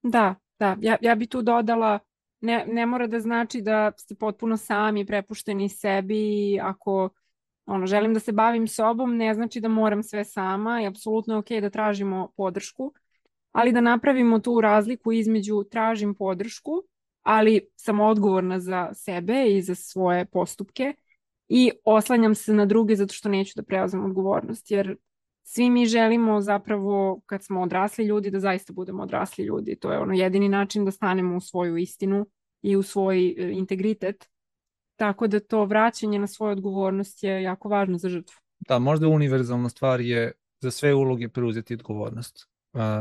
Da, 0.02 0.34
da, 0.58 0.76
ja, 0.80 0.96
ja 1.00 1.14
bi 1.14 1.26
tu 1.26 1.42
dodala, 1.42 1.98
ne, 2.40 2.64
ne 2.68 2.86
mora 2.86 3.06
da 3.06 3.20
znači 3.20 3.60
da 3.60 3.92
ste 3.96 4.14
potpuno 4.14 4.56
sami, 4.56 5.06
prepušteni 5.06 5.68
sebi, 5.68 6.58
ako 6.62 7.10
ono, 7.70 7.87
želim 7.87 8.14
da 8.14 8.20
se 8.20 8.33
bavim 8.33 8.68
sobom, 8.68 9.16
ne 9.16 9.35
znači 9.35 9.61
da 9.61 9.68
moram 9.68 10.02
sve 10.02 10.24
sama 10.24 10.83
i 10.83 10.87
apsolutno 10.87 11.35
je 11.35 11.38
ok 11.38 11.50
da 11.61 11.70
tražimo 11.70 12.33
podršku, 12.37 12.92
ali 13.52 13.72
da 13.72 13.80
napravimo 13.80 14.38
tu 14.38 14.61
razliku 14.61 15.12
između 15.12 15.64
tražim 15.70 16.14
podršku 16.14 16.83
ali 17.22 17.68
sam 17.76 18.00
odgovorna 18.00 18.61
za 18.61 18.90
sebe 18.94 19.44
i 19.48 19.62
za 19.62 19.74
svoje 19.74 20.26
postupke 20.26 20.94
i 21.48 21.70
oslanjam 21.85 22.35
se 22.35 22.52
na 22.54 22.66
druge 22.66 22.96
zato 22.96 23.14
što 23.14 23.28
neću 23.28 23.52
da 23.56 23.62
preuzem 23.62 24.04
odgovornost, 24.04 24.70
jer 24.70 24.96
svi 25.42 25.70
mi 25.70 25.87
želimo 25.87 26.40
zapravo 26.40 27.20
kad 27.26 27.44
smo 27.44 27.62
odrasli 27.62 28.04
ljudi 28.04 28.30
da 28.30 28.40
zaista 28.40 28.72
budemo 28.72 29.02
odrasli 29.02 29.44
ljudi. 29.44 29.76
To 29.76 29.92
je 29.92 29.98
ono 29.98 30.14
jedini 30.14 30.48
način 30.48 30.85
da 30.85 30.90
stanemo 30.90 31.37
u 31.37 31.40
svoju 31.40 31.76
istinu 31.76 32.26
i 32.62 32.76
u 32.76 32.83
svoj 32.83 33.28
e, 33.28 33.50
integritet. 33.52 34.28
Tako 35.00 35.26
da 35.26 35.40
to 35.40 35.64
vraćanje 35.64 36.18
na 36.18 36.26
svoju 36.26 36.52
odgovornost 36.52 37.22
je 37.22 37.42
jako 37.42 37.68
važno 37.68 37.98
za 37.98 38.08
žrtvu. 38.08 38.36
Da, 38.68 38.78
možda 38.78 39.08
univerzalna 39.08 39.68
stvar 39.68 40.00
je 40.00 40.32
za 40.62 40.70
sve 40.70 40.94
uloge 40.94 41.28
preuzeti 41.28 41.74
odgovornost. 41.74 42.48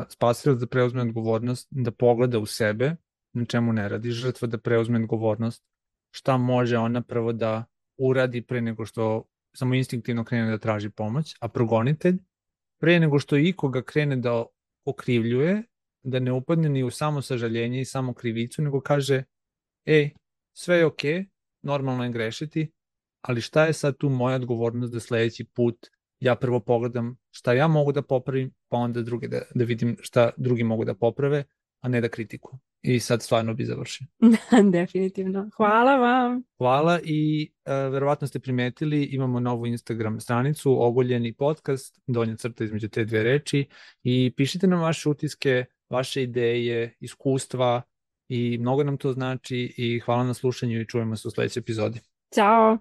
Spasilac 0.09 0.59
da 0.59 0.67
preuzme 0.67 1.01
odgovornost, 1.01 1.67
da 1.71 1.91
pogleda 1.91 2.39
u 2.39 2.45
sebe 2.45 2.95
na 3.33 3.45
čemu 3.45 3.73
ne 3.73 3.89
radi, 3.89 4.11
žrtva 4.11 4.47
da 4.47 4.57
preuzme 4.57 4.99
odgovornost, 4.99 5.63
šta 6.11 6.37
može 6.37 6.77
ona 6.77 7.01
prvo 7.01 7.33
da 7.33 7.65
uradi 7.97 8.41
pre 8.41 8.61
nego 8.61 8.85
što 8.85 9.23
samo 9.55 9.75
instinktivno 9.75 10.23
krene 10.23 10.51
da 10.51 10.57
traži 10.57 10.89
pomoć, 10.89 11.35
a 11.41 11.47
progonitelj 11.47 12.17
pre 12.81 12.99
nego 12.99 13.19
što 13.19 13.37
ikoga 13.37 13.81
krene 13.81 14.15
da 14.15 14.45
okrivljuje, 14.85 15.63
da 16.03 16.19
ne 16.19 16.31
upadne 16.31 16.69
ni 16.69 16.83
u 16.83 16.91
samo 16.91 17.21
sažaljenje 17.21 17.81
i 17.81 17.85
samo 17.85 18.13
krivicu, 18.13 18.61
nego 18.61 18.81
kaže, 18.81 19.23
ej, 19.85 20.13
sve 20.53 20.77
je 20.77 20.85
okej, 20.85 21.13
okay, 21.13 21.38
normalno 21.61 22.03
je 22.03 22.11
grešiti, 22.11 22.71
ali 23.21 23.41
šta 23.41 23.65
je 23.65 23.73
sad 23.73 23.97
tu 23.97 24.09
moja 24.09 24.35
odgovornost 24.35 24.93
da 24.93 24.99
sledeći 24.99 25.45
put 25.45 25.87
ja 26.19 26.35
prvo 26.35 26.59
pogledam 26.59 27.17
šta 27.31 27.53
ja 27.53 27.67
mogu 27.67 27.91
da 27.91 28.01
popravim, 28.01 28.51
pa 28.69 28.77
onda 28.77 29.01
druge 29.01 29.27
da, 29.27 29.41
da 29.55 29.63
vidim 29.63 29.97
šta 30.01 30.29
drugi 30.37 30.63
mogu 30.63 30.85
da 30.85 30.93
poprave, 30.93 31.43
a 31.81 31.87
ne 31.87 32.01
da 32.01 32.09
kritikujem 32.09 32.59
i 32.81 32.99
sad 32.99 33.21
stvarno 33.21 33.53
bi 33.53 33.65
završio. 33.65 34.07
Definitivno. 34.71 35.49
Hvala 35.57 35.95
vam. 35.95 36.43
Hvala 36.57 36.99
i 37.03 37.51
uh, 37.65 37.93
verovatno 37.93 38.27
ste 38.27 38.39
primetili, 38.39 39.03
imamo 39.03 39.39
novu 39.39 39.65
Instagram 39.65 40.19
stranicu, 40.19 40.83
ogoljeni 40.83 41.33
podcast, 41.33 41.99
donja 42.07 42.35
crta 42.35 42.63
između 42.63 42.89
te 42.89 43.05
dve 43.05 43.23
reči 43.23 43.67
i 44.03 44.33
pišite 44.37 44.67
nam 44.67 44.81
vaše 44.81 45.09
utiske, 45.09 45.65
vaše 45.89 46.23
ideje, 46.23 46.95
iskustva 46.99 47.81
i 48.29 48.57
mnogo 48.57 48.83
nam 48.83 48.97
to 48.97 49.13
znači 49.13 49.73
i 49.77 49.99
hvala 49.99 50.23
na 50.23 50.33
slušanju 50.33 50.81
i 50.81 50.87
čujemo 50.87 51.15
se 51.15 51.27
u 51.27 51.31
sledećoj 51.31 51.61
epizodi. 51.61 51.99
Ćao! 52.35 52.77